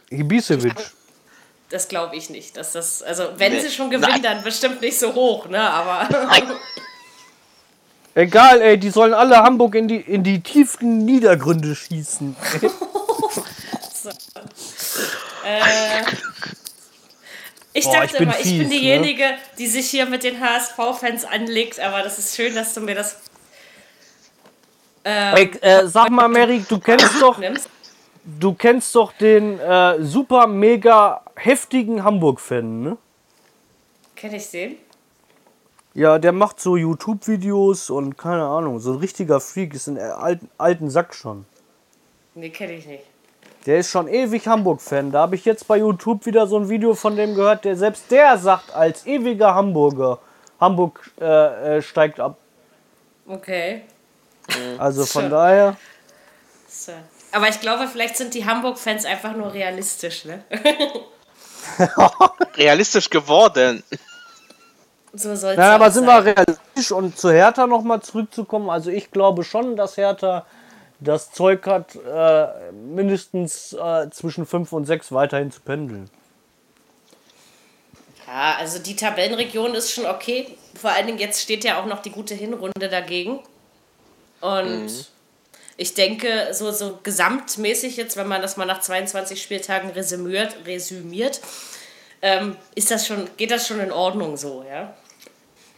[0.09, 0.75] Ibisevic.
[1.69, 2.55] Das glaube ich nicht.
[2.55, 3.59] Dass das, also, wenn Nee.
[3.61, 4.23] sie schon gewinnen, Nein.
[4.23, 5.61] dann bestimmt nicht so hoch, ne?
[5.61, 6.07] Aber.
[8.17, 12.35] Egal, ey, die sollen alle Hamburg in die, in die tiefsten Niedergründe schießen.
[17.73, 18.69] Ich Boah, dachte ich immer, ich bin fies, ne?
[18.69, 19.25] diejenige,
[19.59, 23.17] die sich hier mit den HSV-Fans anlegt, aber das ist schön, dass du mir das
[25.03, 27.69] Ey, äh, sag mal, Mary, du kennst doch, nimmst.
[28.25, 32.97] du kennst doch den äh, super mega heftigen Hamburg-Fan, ne?
[34.15, 34.77] Kenn ich den?
[35.97, 40.47] Ja, der macht so YouTube-Videos und keine Ahnung, so ein richtiger Freak, ist ein alten,
[40.59, 41.47] alten Sack schon.
[42.35, 43.03] Nee, kenne ich nicht.
[43.65, 45.11] Der ist schon ewig Hamburg-Fan.
[45.11, 48.11] Da habe ich jetzt bei YouTube wieder so ein Video von dem gehört, der selbst
[48.11, 50.19] der sagt, als ewiger Hamburger,
[50.59, 52.37] Hamburg äh, äh, steigt ab.
[53.27, 53.81] Okay.
[54.77, 55.29] Also von Tja.
[55.29, 55.77] daher,
[56.69, 56.91] So.
[57.31, 60.43] Aber ich glaube, vielleicht sind die Hamburg-Fans einfach nur realistisch, ne?
[62.55, 63.81] Realistisch geworden.
[65.19, 66.25] So soll es ja, aber sind sein.
[66.25, 68.69] wir realistisch und zu Hertha nochmal zurückzukommen.
[68.69, 70.45] Also ich glaube schon, dass Hertha
[70.99, 76.09] das Zeug hat, äh, mindestens äh, zwischen 5 und 6 weiterhin zu pendeln.
[78.25, 80.57] Ja, also die Tabellenregion ist schon okay.
[80.79, 83.39] Vor allen Dingen jetzt steht ja auch noch die gute Hinrunde dagegen.
[84.41, 85.09] Und
[85.77, 91.39] ich denke, so, so gesamtmäßig jetzt, wenn man das mal nach 22 Spieltagen resümiert, resümiert
[92.21, 94.95] ähm, ist das schon, geht das schon in Ordnung so, ja.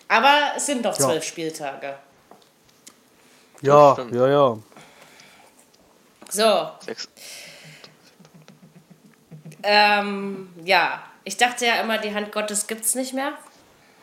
[0.09, 1.05] Aber es sind doch Ja.
[1.05, 1.97] zwölf Spieltage.
[3.61, 4.57] Ja, ja, ja.
[6.29, 7.07] So, Sechs.
[9.63, 13.33] Ähm, ja, ich dachte ja immer, die Hand Gottes gibt's nicht mehr.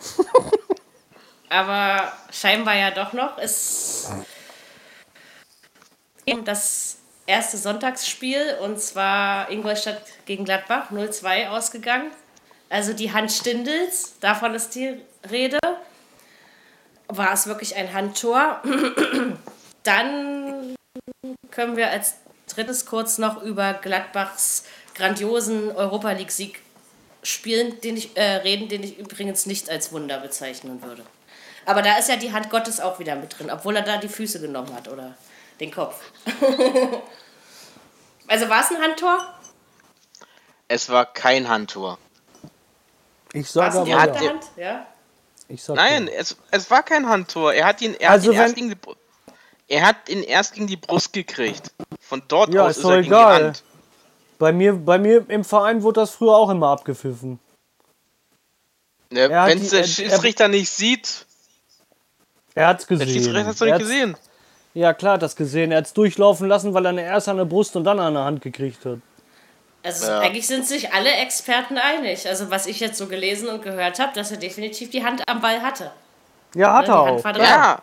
[1.49, 3.39] Aber scheinbar ja doch noch.
[3.39, 4.11] Ist
[6.45, 12.11] das erste Sonntagsspiel und zwar Ingolstadt gegen Gladbach 0-2 ausgegangen.
[12.69, 15.01] Also die Hand Stindels, davon ist die
[15.31, 15.59] Rede.
[17.09, 18.63] War es wirklich ein Handtor?
[19.83, 20.75] Dann
[21.51, 22.15] können wir als
[22.53, 26.61] drittes kurz noch über Gladbachs grandiosen Europa League Sieg
[27.23, 31.05] spielen, den ich äh, reden, den ich übrigens nicht als Wunder bezeichnen würde.
[31.67, 34.09] Aber da ist ja die Hand Gottes auch wieder mit drin, obwohl er da die
[34.09, 35.15] Füße genommen hat oder
[35.59, 36.01] den Kopf.
[38.29, 39.35] also war es ein Handtor?
[40.69, 41.99] Es war kein Handtor.
[43.33, 44.01] Ich sage aber ja.
[44.01, 44.45] Hand?
[44.57, 44.87] Ja.
[45.49, 46.15] Ich sag Nein, ja.
[46.15, 47.53] es, es war kein Handtor.
[47.55, 48.77] Er hat ihn, er Also hat ihn erst gegen die,
[49.69, 51.73] er hat ihn erst gegen die Brust gekriegt.
[52.01, 53.39] Von dort Ja, aus ist ist er gegen egal.
[53.39, 53.65] die Hand.
[54.39, 57.39] Bei mir, bei mir im Verein wurde das früher auch immer abgepfiffen.
[59.11, 61.25] Ne, Er hat Wenn die- der er- Schiedsrichter nicht sieht,
[62.55, 63.13] Er hat's der gesehen.
[63.15, 64.17] Schiedsrichter hat es doch nicht hat's- gesehen.
[64.75, 65.71] Ja, klar, hat das gesehen.
[65.73, 68.25] Er hat es durchlaufen lassen, weil er erst an der Brust und dann an der
[68.25, 68.99] Hand gekriegt hat.
[69.87, 70.19] Also Ja.
[70.19, 72.27] eigentlich sind sich alle Experten einig.
[72.29, 75.41] Also was ich jetzt so gelesen und gehört habe, dass er definitiv die Hand am
[75.41, 75.93] Ball hatte.
[76.55, 77.25] Ja, hat er auch.
[77.25, 77.79] Ja,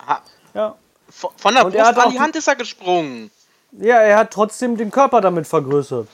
[0.52, 0.74] Ja.
[1.08, 3.30] von von der Und Brust an die Hand ist er gesprungen.
[3.72, 6.06] ja, er hat trotzdem den Körper damit vergrößert.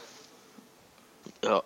[1.45, 1.63] Ja.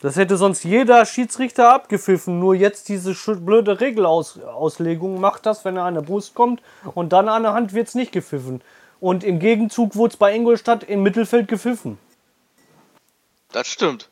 [0.00, 2.38] Das hätte sonst jeder Schiedsrichter abgepfiffen.
[2.38, 6.62] Nur jetzt diese blöde Regelauslegung macht das, wenn er an der Brust kommt
[6.94, 8.62] und dann an der Hand wird es nicht gepfiffen.
[9.00, 11.98] Und im Gegenzug wurde es bei Ingolstadt im Mittelfeld gepfiffen.
[13.54, 14.08] Das stimmt.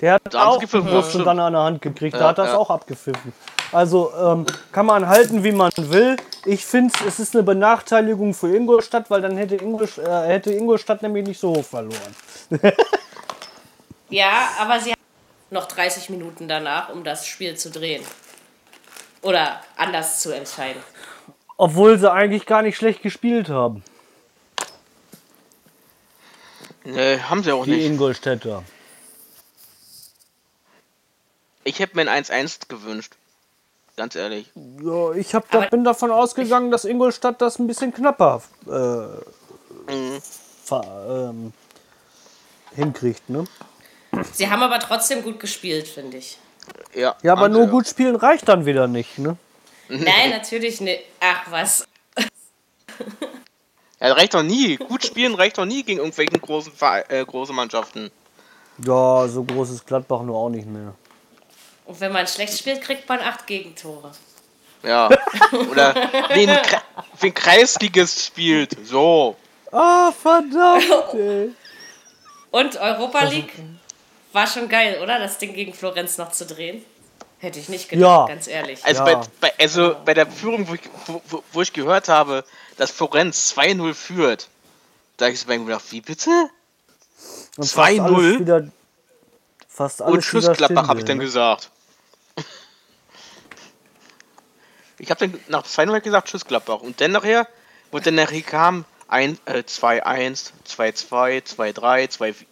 [0.00, 2.14] Der hat Da auch ja, und dann an der Hand gekriegt.
[2.16, 2.56] da Ja, hat das ja.
[2.56, 3.32] auch abgepfiffen.
[3.70, 6.16] Also ähm, kann man halten, wie man will.
[6.44, 11.02] Ich finde, es ist eine Benachteiligung für Ingolstadt, weil dann hätte, Ingolst äh, hätte Ingolstadt
[11.02, 12.14] nämlich nicht so hoch verloren.
[14.10, 15.00] Ja, aber sie haben
[15.50, 18.02] noch 30 Minuten danach, um das Spiel zu drehen.
[19.22, 20.82] Oder anders zu entscheiden.
[21.56, 23.82] Obwohl sie eigentlich gar nicht schlecht gespielt haben,
[26.84, 27.86] Ne, haben sie auch die nicht.
[27.86, 28.62] Ingolstädter.
[31.64, 33.12] Ich hätte mir ein 1-1 gewünscht.
[33.96, 34.50] Ganz ehrlich.
[34.82, 40.20] Ja, ich hab, da, bin davon ausgegangen, dass Ingolstadt das ein bisschen knapper äh, Mhm.
[40.70, 41.52] ähm,
[42.74, 43.28] hinkriegt.
[43.28, 43.44] Ne?
[44.32, 46.38] Sie haben aber trotzdem gut gespielt, finde ich.
[46.94, 47.70] Ja, Ja, aber nur sie.
[47.70, 49.18] gut spielen reicht dann wieder nicht.
[49.18, 49.36] Ne?
[49.88, 51.02] Nein, natürlich nicht.
[51.20, 51.86] Ach was.
[54.00, 54.76] Ja, reicht doch nie.
[54.76, 56.72] Gut spielen reicht doch nie gegen irgendwelchen großen
[57.08, 58.10] äh, große Mannschaften.
[58.84, 60.94] Ja, so groß ist Gladbach nur auch nicht mehr.
[61.84, 64.12] Und wenn man schlecht spielt, kriegt man acht Gegentore.
[64.82, 65.08] Ja.
[65.70, 65.94] Oder
[66.34, 66.82] wen, Kre
[67.20, 68.76] wen Kreisligist spielt.
[68.86, 69.36] So.
[69.72, 71.50] Ah, verdammt, ey.
[72.50, 73.52] Und Europa League
[74.32, 75.18] war schon geil, oder?
[75.18, 76.84] Das Ding gegen Florenz noch zu drehen.
[77.40, 78.26] Hätte ich nicht gedacht, Ja.
[78.34, 78.84] ganz ehrlich.
[78.84, 79.14] Also, Ja.
[79.14, 82.44] bei, bei, also bei der Führung, wo ich, wo, wo- ich gehört habe,
[82.76, 84.48] dass Florenz 2-0 führt,
[85.16, 86.30] da habe ich mir gedacht, wie bitte?
[87.56, 88.00] Und fast 2-0?
[88.04, 88.68] alles wieder-
[89.68, 90.24] Fast alles Und
[90.56, 91.24] Gladbach, habe ich dann ne?
[91.24, 91.70] gesagt.
[94.98, 96.80] Ich habe dann nach 2-0 gesagt, Tschüss Gladbach.
[96.80, 97.46] Und dann nachher,
[97.92, 102.46] wo dann nachher kam, ein, äh, 2-1, 2-2, 2-3, 2-4.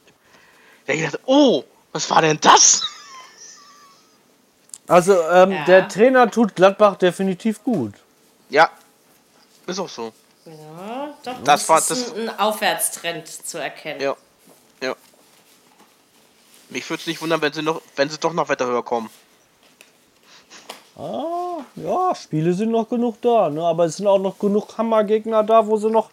[0.86, 2.82] Da ich gedacht, oh, was war denn das?
[4.88, 5.64] Also, ähm, Ja.
[5.64, 7.94] der Trainer tut Gladbach definitiv gut.
[8.50, 8.70] Ja,
[9.66, 10.12] ist auch so.
[10.44, 14.00] Ja, doch, Das das, war- ist das- ein, ein Aufwärtstrend zu erkennen.
[14.00, 14.16] Ja.
[14.82, 14.94] Ja.
[16.70, 19.10] Mich würde es nicht wundern, wenn sie noch, wenn sie doch noch weiter höher kommen.
[20.96, 23.62] Ah, ja, Spiele sind noch genug da, ne?
[23.62, 26.10] aber es sind auch noch genug Hammergegner da, wo sie noch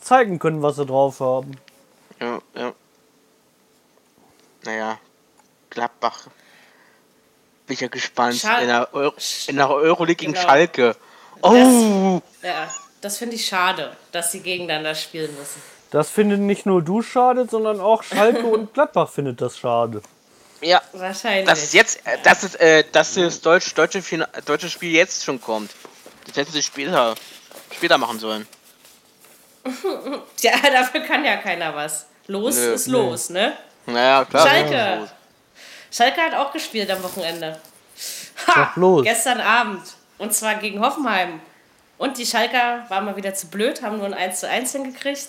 [0.00, 1.52] zeigen können, was sie drauf haben.
[2.20, 2.72] Ja, ja.
[4.64, 4.98] Naja,
[5.68, 6.28] Gladbach.
[7.66, 8.36] Bin ich ja gespannt.
[8.36, 9.14] Schal- in, der Euro,
[9.46, 10.44] in der Euroleague gegen Genau.
[10.46, 10.96] Schalke.
[11.42, 12.20] Oh!
[12.42, 12.68] Ja,
[13.00, 15.62] das finde ich schade, dass sie gegeneinander spielen müssen.
[15.90, 20.02] Das findet nicht nur du schade, sondern auch Schalke und Gladbach findet das schade.
[20.60, 21.46] Ja, Wahrscheinlich.
[21.46, 25.22] das ist jetzt, äh, das ist, äh, dass das Deutsch, deutsche, Fina- deutsche Spiel jetzt
[25.24, 25.70] schon kommt.
[26.26, 27.14] Das hätten sie später,
[27.70, 28.46] später machen sollen.
[30.36, 32.06] Tja, dafür kann ja keiner was.
[32.26, 33.52] Los Nö, ist los, ne?
[33.86, 34.46] Naja, klar.
[34.48, 35.10] Schalke.
[35.94, 37.60] Schalke hat auch gespielt am Wochenende.
[38.48, 39.04] Ha, Doch los.
[39.04, 39.82] gestern Abend.
[40.18, 41.40] Und zwar gegen Hoffenheim.
[41.98, 45.28] Und die Schalker waren mal wieder zu blöd, haben nur ein 1 zu 1 hingekriegt.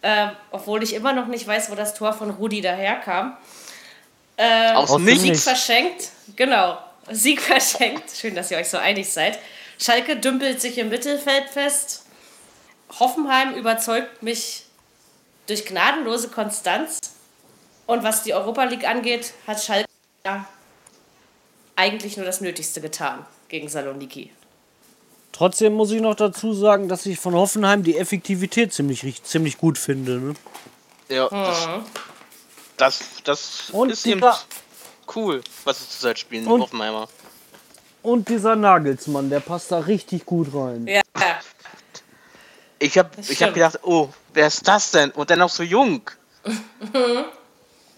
[0.00, 3.36] Äh, obwohl ich immer noch nicht weiß, wo das Tor von Rudi daherkam.
[4.38, 5.22] Äh, Aus nichts.
[5.22, 6.08] Sieg verschenkt.
[6.36, 6.78] Genau.
[7.10, 8.10] Sieg verschenkt.
[8.10, 9.38] Schön, dass ihr euch so einig seid.
[9.78, 12.06] Schalke dümpelt sich im Mittelfeld fest.
[12.98, 14.64] Hoffenheim überzeugt mich
[15.46, 16.98] durch gnadenlose Konstanz.
[17.86, 19.88] Und was die Europa League angeht, hat Schalke
[20.24, 20.44] ja
[21.76, 24.32] eigentlich nur das Nötigste getan gegen Saloniki.
[25.32, 29.76] Trotzdem muss ich noch dazu sagen, dass ich von Hoffenheim die Effektivität ziemlich, ziemlich gut
[29.78, 30.18] finde.
[30.18, 30.34] Ne?
[31.08, 31.68] Ja, das,
[32.78, 34.22] das, das Und ist eben
[35.14, 37.08] cool, was sie zurzeit spielen, Und- Hoffenheimer.
[38.02, 40.86] Und dieser Nagelsmann, der passt da richtig gut rein.
[40.86, 41.02] Ja,
[42.78, 45.10] Ich hab, Das ich hab gedacht, oh, wer ist das denn?
[45.10, 46.02] Und dann noch so jung.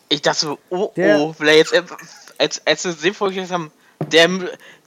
[0.08, 1.82] ich dachte so, oh, Der- oh, will er jetzt, äh,
[2.38, 3.70] als, als sie den vorgestellt haben,
[4.12, 4.28] der,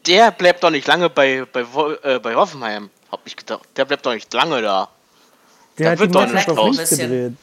[0.07, 1.65] der bleibt doch nicht lange bei, bei,
[2.03, 2.89] äh, bei Hoffenheim.
[3.11, 4.88] Hab ich gedacht, der bleibt doch nicht lange da.
[5.78, 6.78] Der Da hat die wird doch nicht auf raus.
[6.89, 7.34] gedreht.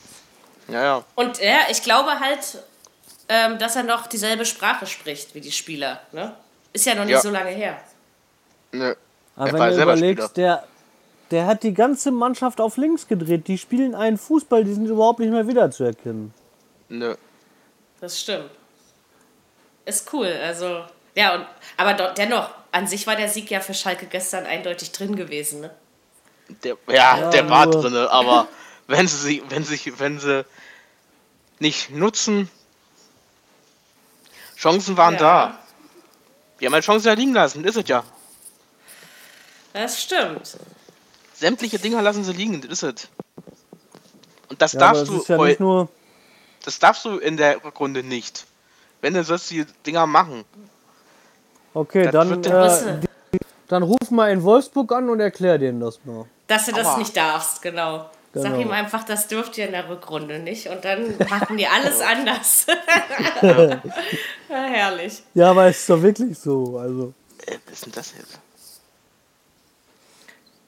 [0.69, 1.05] Ja, ja.
[1.15, 2.59] Und ja, ich glaube halt,
[3.29, 6.01] ähm, dass er noch dieselbe Sprache spricht wie die Spieler.
[6.13, 6.35] Ne?
[6.73, 7.21] Ist ja noch nicht Ja.
[7.21, 7.79] so lange her.
[8.73, 8.95] Nö.
[9.37, 10.65] Aber Er wenn du überlegst, der,
[11.31, 13.47] der hat die ganze Mannschaft auf links gedreht.
[13.49, 16.33] Die spielen einen Fußball, die sind überhaupt nicht mehr wiederzuerkennen.
[16.89, 17.15] Nö.
[18.01, 18.51] Das stimmt.
[19.85, 20.27] Ist cool.
[20.43, 20.85] Also,
[21.15, 21.47] ja, und,
[21.77, 25.61] aber do, dennoch, an sich war der Sieg ja für Schalke gestern eindeutig drin gewesen.
[25.63, 25.71] Ne?
[26.63, 28.49] Der, ja, Ja, der war drinne, aber
[28.87, 30.45] wenn sie, sie- wenn sie, wenn sie
[31.59, 32.51] nicht nutzen,
[34.57, 35.19] Chancen waren Ja.
[35.21, 35.59] da.
[36.61, 38.05] Die haben halt Chancen ja liegen lassen, ist es ja.
[39.73, 40.57] Das stimmt.
[41.35, 43.09] Sämtliche Dinger lassen sie liegen, das ist es.
[44.49, 45.89] Und das Ja, darfst du, ist ja nicht nur.
[46.69, 48.45] Das darfst du in der Runde nicht.
[49.01, 50.45] Wenn du sollst die Dinger machen.
[51.73, 52.99] Okay, dann, Du äh,
[53.69, 56.27] dann ruf mal in Wolfsburg an und erklär denen das mal.
[56.47, 56.99] dass du das Aua.
[56.99, 58.11] nicht darfst, genau.
[58.35, 58.59] Sag Genau.
[58.61, 60.67] ihm einfach, das dürft ihr in der Rückrunde nicht.
[60.69, 62.67] Und dann machen die alles anders.
[63.43, 63.81] ja,
[64.49, 65.23] herrlich.
[65.35, 66.79] Ja, aber es ist doch wirklich so.
[66.79, 67.15] Also.
[67.47, 68.39] Äh, was ist denn das jetzt?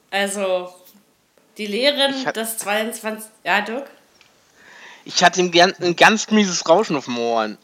[0.09, 0.73] Also,
[1.57, 1.67] die
[2.25, 3.29] hat- des 22.
[3.43, 3.87] Ja, Dirk?
[5.05, 7.57] Ich hatte ihm ein ganz mieses Rauschen auf den Ohren.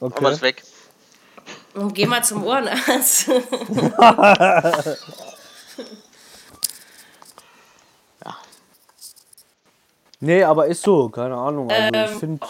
[0.00, 0.32] Aber Okay.
[0.32, 0.62] ist weg.
[1.74, 3.30] Und geh mal zum Ohrenarzt.
[10.20, 11.70] Nee, aber ist so, keine Ahnung.
[11.70, 12.46] Also ich Ähm, finde.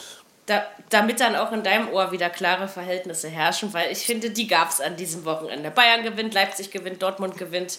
[0.47, 4.49] da, damit dann auch in deinem Ohr wieder klare Verhältnisse herrschen, weil ich finde, die
[4.49, 5.70] gab es an diesem Wochenende.
[5.70, 7.78] Bayern gewinnt, Leipzig gewinnt, Dortmund gewinnt,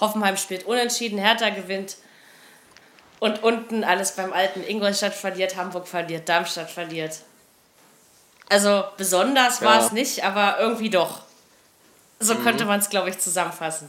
[0.00, 1.96] Hoffenheim spielt unentschieden, Hertha gewinnt.
[3.22, 4.64] Und unten alles beim Alten.
[4.64, 7.20] Ingolstadt verliert, Hamburg verliert, Darmstadt verliert.
[8.48, 11.20] Also besonders war es nicht, aber irgendwie doch.
[12.18, 13.88] So könnte man es, glaube ich, zusammenfassen.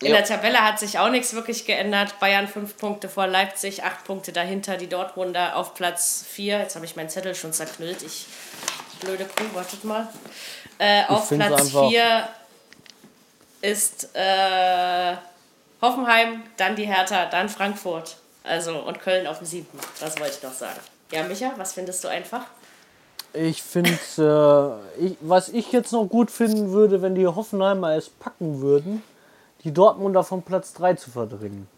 [0.00, 0.16] In Ja.
[0.16, 2.18] der Tabelle hat sich auch nichts wirklich geändert.
[2.18, 4.78] Bayern fünf Punkte vor Leipzig, acht Punkte dahinter.
[4.78, 6.58] Die Dortmunder auf Platz vier.
[6.58, 8.02] Jetzt habe ich meinen Zettel schon zerknüllt.
[8.02, 8.24] Ich
[9.00, 10.08] blöde Kuh, wartet mal.
[10.78, 12.26] Äh, auf Platz vier
[13.60, 15.14] ist äh,
[15.82, 18.16] Hoffenheim, dann die Hertha, dann Frankfurt.
[18.46, 19.78] Also und Köln auf dem siebten.
[20.00, 20.78] Das wollte ich noch sagen.
[21.12, 22.42] Ja, Micha, was findest du einfach?
[23.32, 28.60] Ich finde, äh, was ich jetzt noch gut finden würde, wenn die Hoffenheimer es packen
[28.60, 29.02] würden,
[29.64, 31.68] die Dortmunder von Platz 3 zu verdrängen.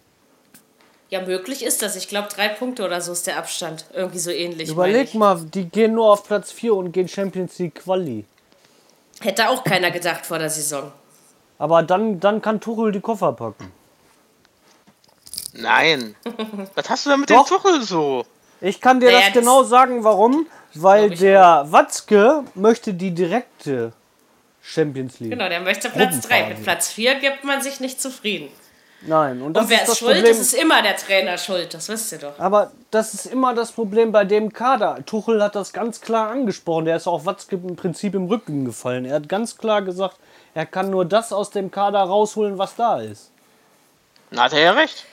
[1.10, 1.96] Ja, möglich ist das.
[1.96, 3.86] Ich glaube, drei Punkte oder so ist der Abstand.
[3.94, 4.68] Irgendwie so ähnlich.
[4.68, 8.26] Überleg mal, die gehen nur auf Platz 4 und gehen Champions League Quali.
[9.20, 10.92] Hätte auch keiner gedacht vor der Saison.
[11.58, 13.72] Aber dann, dann kann Tuchel die Koffer packen.
[15.60, 16.14] Nein.
[16.74, 17.46] Was hast du denn mit Doch.
[17.48, 18.24] dem Tuchel so?
[18.60, 20.46] Ich kann dir Naja, das genau sagen, warum.
[20.74, 23.92] Weil der Watzke möchte die direkte
[24.62, 25.30] Champions League.
[25.30, 26.28] Genau, der möchte Platz 3.
[26.28, 26.54] Gruppenphase.
[26.54, 28.48] Mit Platz 4 gibt man sich nicht zufrieden.
[29.02, 29.40] Nein.
[29.42, 30.14] Und das Und wer ist ist das schuld?
[30.16, 30.32] Problem.
[30.32, 32.38] Das ist immer der Trainer schuld, das wisst ihr doch.
[32.38, 34.98] Aber das ist immer das Problem bei dem Kader.
[35.06, 36.84] Tuchel hat das ganz klar angesprochen.
[36.84, 39.04] Der ist auch Watzke im Prinzip im Rücken gefallen.
[39.04, 40.16] Er hat ganz klar gesagt,
[40.54, 43.30] er kann nur das aus dem Kader rausholen, was da ist.
[44.30, 45.06] Na, hat er ja recht.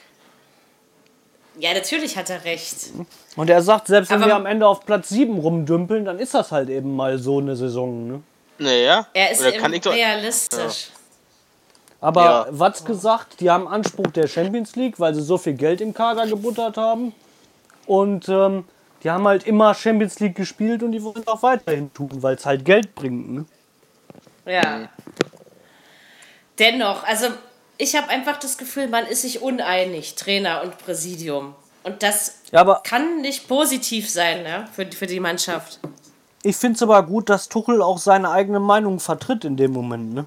[1.60, 2.92] Ja, natürlich hat er recht.
[3.36, 6.34] Und er sagt, selbst wenn Aber- wir am Ende auf Platz 7 rumdümpeln, dann ist
[6.34, 8.08] das halt eben mal so eine Saison.
[8.08, 8.24] Ne?
[8.58, 9.08] Naja.
[9.14, 9.94] Er ist Oder im kann ich doch.
[9.94, 10.90] realistisch.
[12.02, 12.48] Aber Ja.
[12.52, 16.28] Watzke sagt, die haben Anspruch der Champions League, weil sie so viel Geld im Kader
[16.28, 17.14] gebuttert haben.
[17.88, 18.66] Und ähm,
[19.04, 22.36] die haben halt immer Champions League gespielt und die wollen es auch weiterhin tun, weil
[22.36, 23.32] es halt Geld bringt.
[23.32, 23.46] Ne?
[24.46, 24.90] Ja.
[26.60, 27.28] Dennoch, also
[27.78, 31.56] ich habe einfach das Gefühl, man ist sich uneinig, Trainer und Präsidium.
[31.84, 35.80] Und das Ja, aber kann nicht positiv sein ne, für, für die Mannschaft.
[36.44, 40.14] ich finde es aber gut, dass Tuchel auch seine eigene Meinung vertritt in dem Moment.
[40.14, 40.26] Ne?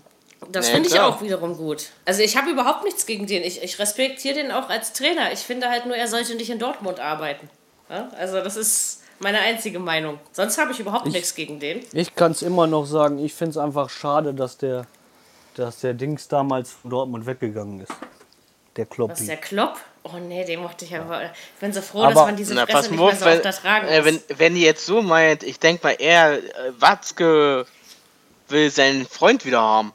[0.52, 1.86] Das Ja, finde ich auch wiederum gut.
[2.04, 3.42] Also ich habe überhaupt nichts gegen den.
[3.42, 5.32] Ich, ich respektiere den auch als Trainer.
[5.32, 7.50] Ich finde halt nur, er sollte nicht in Dortmund arbeiten.
[7.90, 8.08] Ja?
[8.16, 10.20] Also das ist meine einzige Meinung.
[10.30, 11.80] Sonst habe ich überhaupt nichts gegen den.
[11.92, 14.86] Ich kann es immer noch sagen, ich finde es einfach schade, dass der,
[15.58, 17.92] dass der Dings damals von Dortmund weggegangen ist.
[18.76, 19.78] Der Was ist der Klopp?
[20.04, 21.24] Oh nee, den mochte ich aber.
[21.24, 21.30] Ich
[21.60, 23.36] bin so froh, Aber- dass man diese Na, Fresse nicht mal mehr auf, so wenn,
[23.38, 24.06] oft ertragen äh, muss.
[24.28, 26.42] wenn, wenn ihr jetzt so meint, ich denke mal, er, äh,
[26.78, 27.66] Watzke,
[28.48, 29.92] will seinen Freund wieder haben.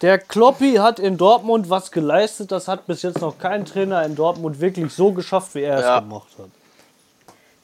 [0.00, 4.14] Der Kloppi hat in Dortmund was geleistet, das hat bis jetzt noch kein Trainer in
[4.16, 5.96] Dortmund wirklich so geschafft, wie er Ja.
[5.98, 6.48] es gemacht hat.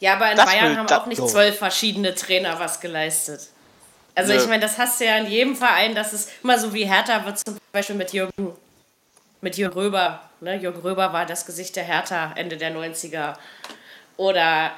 [0.00, 1.26] Ja, aber in Das Bayern haben auch nicht so.
[1.26, 3.48] zwölf verschiedene Trainer was geleistet.
[4.14, 4.38] Also Nö.
[4.38, 7.24] ich meine, das hast du ja in jedem Verein, das ist immer so wie Hertha
[7.24, 8.52] wird zum Beispiel mit Jürgen,
[9.40, 10.20] mit Jürgen Röber.
[10.40, 10.56] Ne?
[10.56, 13.34] Jürgen Röber war das Gesicht der Hertha Ende der 90er.
[14.18, 14.72] Oder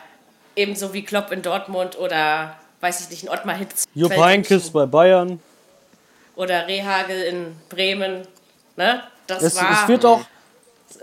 [0.55, 3.85] ebenso wie Klopp in Dortmund oder weiß ich nicht, ein Ottmar Hitz.
[3.95, 5.41] Jupp Heynckes bei Bayern.
[6.37, 8.27] Oder Rehagel in Bremen.
[8.77, 9.03] Ne?
[9.27, 10.21] Das Es, war es wird auch,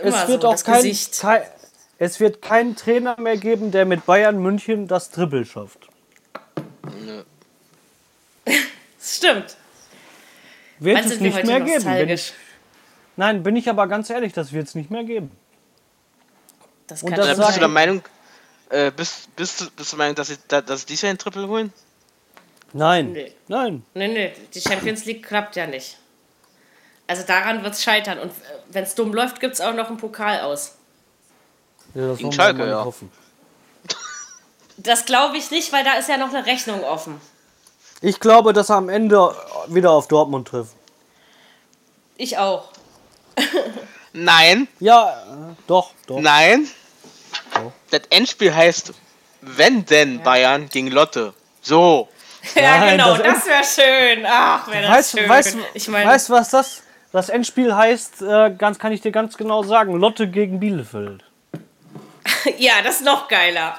[0.02, 1.20] immer es wird so auch das kein, Gesicht.
[1.20, 1.42] kein,
[1.98, 5.90] es wird keinen Trainer mehr geben, der mit Bayern München das Triple schafft.
[6.84, 7.26] Das
[9.22, 9.57] stimmt.
[10.80, 11.84] Wird Wann es sind wir nicht heute mehr geben.
[11.86, 12.34] Bin ich,
[13.15, 15.32] nein, bin ich aber ganz ehrlich, das wird es nicht mehr geben.
[16.88, 17.67] Das Und kann das Äh, schon bist du der.
[17.67, 18.01] Meinung,
[18.69, 21.11] äh, bist, bist, du- bist du der Meinung, dass sie, da- dass sie dies Jahr
[21.11, 21.72] ein Triple holen?
[22.74, 23.34] Nein, Nee.
[23.47, 23.84] nein.
[23.93, 25.97] Nee, nee, die Champions League klappt ja nicht.
[27.07, 28.17] Also daran wird es scheitern.
[28.19, 28.32] Und
[28.69, 30.76] wenn es dumm läuft, gibt es auch noch einen Pokal aus.
[31.93, 32.86] Ja, das Gegen wir Schalke, ja.
[32.86, 33.11] hoffen.
[34.78, 37.19] Das glaube ich nicht, weil da ist ja noch eine Rechnung offen.
[38.02, 39.34] Ich glaube, dass er am Ende
[39.68, 40.74] wieder auf Dortmund trifft.
[42.18, 42.70] Ich auch.
[44.14, 46.20] Nein, Ja, äh, doch, doch.
[46.20, 46.68] nein.
[47.91, 48.93] Das Endspiel heißt,
[49.41, 51.34] wenn denn Bayern gegen Lotte.
[51.62, 52.08] So.
[52.56, 53.64] Ja, Nein, genau, das das, wäre
[54.16, 54.26] schön.
[54.28, 55.30] Ach, wäre das Weißt, schön.
[55.30, 56.82] weißt, ich meine, weißt du, was das,
[57.12, 58.24] das Endspiel heißt?
[58.24, 59.93] Äh, ganz, kann ich dir ganz genau sagen.
[59.95, 61.24] Lotte gegen Bielefeld.
[62.58, 63.78] ja, das ist noch geiler.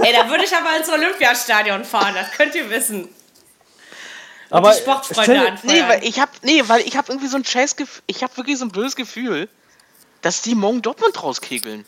[0.00, 3.08] Ey, da würde ich aber ins Olympiastadion fahren, das könnt ihr wissen.
[4.50, 5.52] Aber die Sportfreunde.
[5.62, 8.36] Nee, weil ich hab, nee, weil ich hab irgendwie so ein scheiß Gefühl, ich hab
[8.36, 9.48] wirklich so ein blödes Gefühl,
[10.22, 11.84] dass die morgen Dortmund rauskegeln.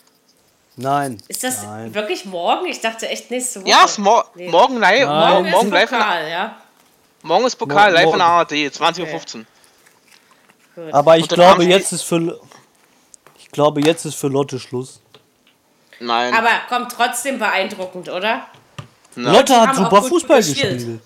[0.75, 1.21] Nein.
[1.27, 1.93] Ist das Nein.
[1.93, 2.65] wirklich morgen?
[2.65, 3.69] Ich dachte echt nächste Woche.
[3.69, 4.49] Ja, ist mor Nee.
[4.49, 5.05] morgen Nein.
[5.07, 6.57] morgen, morgen, ist live Pokal, ja.
[7.21, 8.19] morgen ist Pokal Morgen- live in morgen.
[8.19, 9.45] der ARD, 20.15
[10.75, 10.93] Uhr.
[10.93, 12.39] Aber ich glaube, jetzt ist für
[13.37, 14.99] ich glaube, jetzt ist für Lotte Schluss.
[15.99, 18.47] Nein, Aber kommt trotzdem beeindruckend, oder?
[19.15, 20.73] Lotte hat super Fußball gespielt.
[20.73, 21.01] gespielt.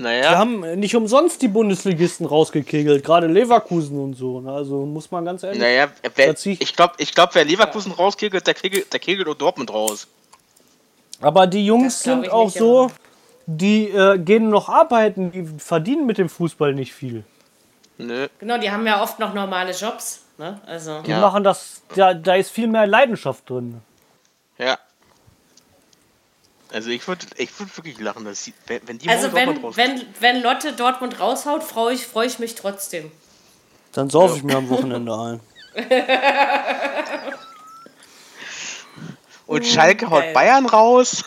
[0.00, 4.40] Wir naja, haben nicht umsonst die Bundesligisten rausgekegelt, gerade Leverkusen und so.
[4.40, 4.50] ne?
[4.50, 5.60] Also muss man ganz ehrlich.
[5.60, 9.70] naja, wer, ich- glaube, ich glaub, wer Leverkusen rauskegelt, der kegelt, der kegelt auch Dortmund
[9.70, 10.06] raus.
[11.20, 12.92] Aber die Jungs sind auch nicht, so, aber-
[13.46, 17.24] die äh, gehen noch arbeiten, die verdienen mit dem Fußball nicht viel.
[17.98, 18.26] Nö.
[18.38, 20.22] Genau, die haben ja oft noch normale Jobs.
[20.38, 20.58] Ne?
[20.66, 21.20] Also, Die Ja.
[21.20, 23.82] machen das, da, da ist viel mehr Leidenschaft drin.
[24.56, 24.78] Ja.
[26.72, 29.64] Also ich würde ich würd wirklich lachen, dass sie, wenn wenn die also wenn, Dortmund
[29.64, 29.76] raus.
[29.76, 33.10] wenn, wenn Lotte Dortmund raushaut, freue ich, freu ich mich trotzdem.
[33.92, 35.40] Dann saufe ich mir am Wochenende ein.
[39.46, 40.32] Und Schalke haut geil.
[40.32, 41.24] Bayern raus.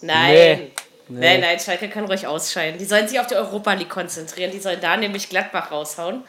[0.00, 0.32] Nein.
[0.32, 0.72] Nee.
[1.08, 2.78] Nein, nein, Schalke kann ruhig ausscheiden.
[2.78, 4.50] Die sollen sich auf die Europa League konzentrieren.
[4.50, 6.24] Die sollen da nämlich Gladbach raushauen.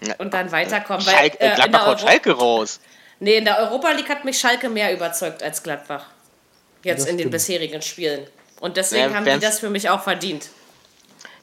[0.00, 0.14] Ja.
[0.18, 1.04] Und dann weiterkommen.
[1.04, 2.80] Weil, Schalke, äh, äh, Gladbach haut Euro Schalke raus.
[3.20, 6.06] nee, in der Europa League hat mich Schalke mehr überzeugt als Gladbach.
[6.82, 7.32] Jetzt Das in den stimmt.
[7.32, 8.26] bisherigen Spielen.
[8.60, 10.48] Und deswegen Ja, haben die das für mich auch verdient.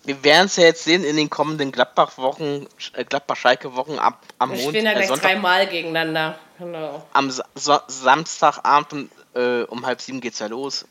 [0.03, 4.57] Wir werden es ja jetzt sehen in den kommenden Gladbach-Wochen, äh, Gladbach-Schalke-Wochen ab am Wir
[4.57, 6.37] Montag, spielen ja äh, gleich Sonntag, dreimal gegeneinander.
[6.59, 7.05] Genau.
[7.11, 10.85] am so Samstagabend äh, um halb sieben geht's ja los.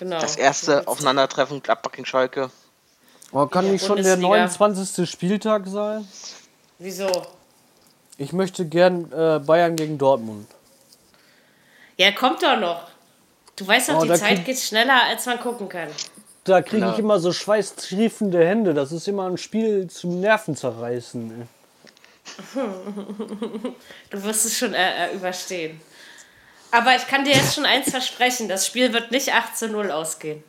[0.00, 0.18] genau.
[0.18, 2.50] Das erste Aufeinandertreffen Gladbach gegen Schalke.
[3.30, 4.28] Aber kann nicht schon der Bundesliga.
[4.28, 5.10] 29.
[5.10, 6.08] Spieltag sein?
[6.78, 7.10] Wieso?
[8.16, 10.48] Ich möchte gern äh, Bayern gegen Dortmund.
[11.96, 12.82] Ja, kommt doch noch.
[13.56, 15.88] Du weißt doch, Oh, die Zeit krieg- geht schneller, als man gucken kann.
[16.44, 16.92] Da kriege Genau.
[16.92, 18.74] ich immer so schweißtriefende Hände.
[18.74, 21.48] Das ist immer ein Spiel zum Nervenzerreißen.
[24.10, 25.80] Du wirst es schon äh, äh, überstehen.
[26.70, 29.90] Aber ich kann dir jetzt schon eins versprechen: Das Spiel wird nicht 8 zu 0
[29.90, 30.42] ausgehen.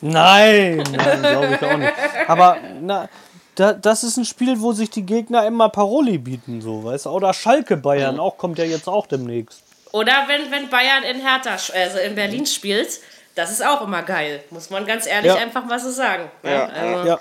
[0.00, 1.92] Nein, nein glaube ich auch nicht.
[2.28, 3.08] Aber na,
[3.56, 7.10] da, das ist ein Spiel, wo sich die Gegner immer Paroli bieten, so, weißt du?
[7.10, 9.62] Oder Schalke Bayern, auch kommt ja jetzt auch demnächst.
[9.94, 12.98] Oder wenn, wenn Bayern in Hertha, also in Berlin spielt,
[13.36, 14.42] das ist auch immer geil.
[14.50, 15.38] Muss man ganz ehrlich Ja.
[15.38, 16.28] einfach mal so sagen.
[16.42, 16.66] Ja.
[16.66, 17.18] Also, Ja,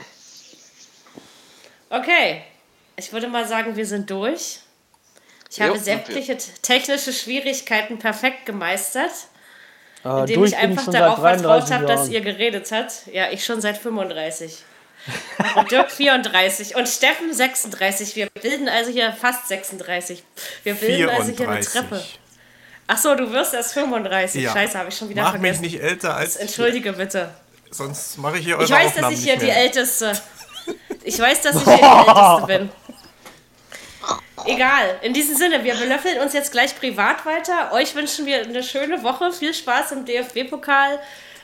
[1.90, 2.42] Okay,
[2.96, 4.60] ich würde mal sagen, wir sind durch.
[5.52, 5.80] Ich habe Jo.
[5.80, 9.12] sämtliche t- technische Schwierigkeiten perfekt gemeistert,
[10.04, 13.06] äh, indem ich einfach schon darauf vertraut 33 habe, dass ihr geredet habt.
[13.12, 14.64] Ja, ich schon seit 35.
[15.56, 18.16] Und Dirk 34 und Steffen 36.
[18.16, 20.24] Wir bilden also hier fast 36.
[20.64, 21.72] Wir bilden also hier eine 34.
[21.74, 22.04] Treppe.
[22.94, 24.44] Ach so, du wirst erst 35.
[24.44, 24.52] Ja.
[24.52, 25.62] Scheiße, habe ich schon wieder Mach mich vergessen.
[25.64, 26.36] nicht älter als.
[26.36, 27.30] Entschuldige bitte.
[27.72, 29.50] Sonst mache ich hier eure Ich weiß, dass Aufnahmen ich hier die.
[29.50, 30.14] Älteste.
[31.06, 32.70] Ich weiß, dass ich hier die Älteste bin.
[34.46, 35.00] Egal.
[35.02, 37.74] In diesem Sinne, wir belöffeln uns jetzt gleich privat weiter.
[37.74, 39.34] Euch wünschen wir eine schöne Woche.
[39.34, 41.00] Viel Spaß im DFB-Pokal.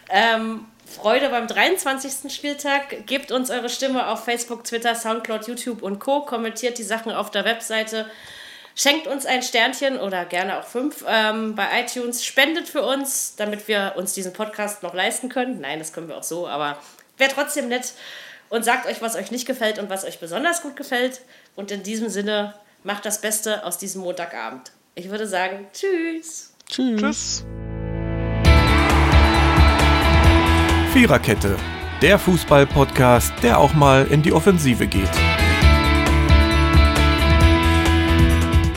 [0.09, 2.33] Ähm, Freude beim 23.
[2.33, 3.05] Spieltag.
[3.05, 6.21] Gebt uns eure Stimme auf Facebook, Twitter, Soundcloud, YouTube und Co.
[6.21, 8.05] Kommentiert die Sachen auf der Webseite.
[8.81, 12.23] Schenkt uns ein Sternchen oder gerne auch fünf ähm, bei iTunes.
[12.23, 15.59] Spendet für uns, damit wir uns diesen Podcast noch leisten können.
[15.59, 16.77] Nein, das können wir auch so, aber
[17.17, 17.91] wäre trotzdem nett.
[18.47, 21.19] Und sagt euch, was euch nicht gefällt und was euch besonders gut gefällt.
[21.57, 22.53] Und in diesem Sinne,
[22.83, 24.71] macht das Beste aus diesem Montagabend.
[24.95, 26.53] Ich würde sagen, tschüss.
[26.69, 27.43] Tschüss.
[30.93, 31.57] Viererkette,
[32.01, 35.28] der Fußball-Podcast, der auch mal in die Offensive geht.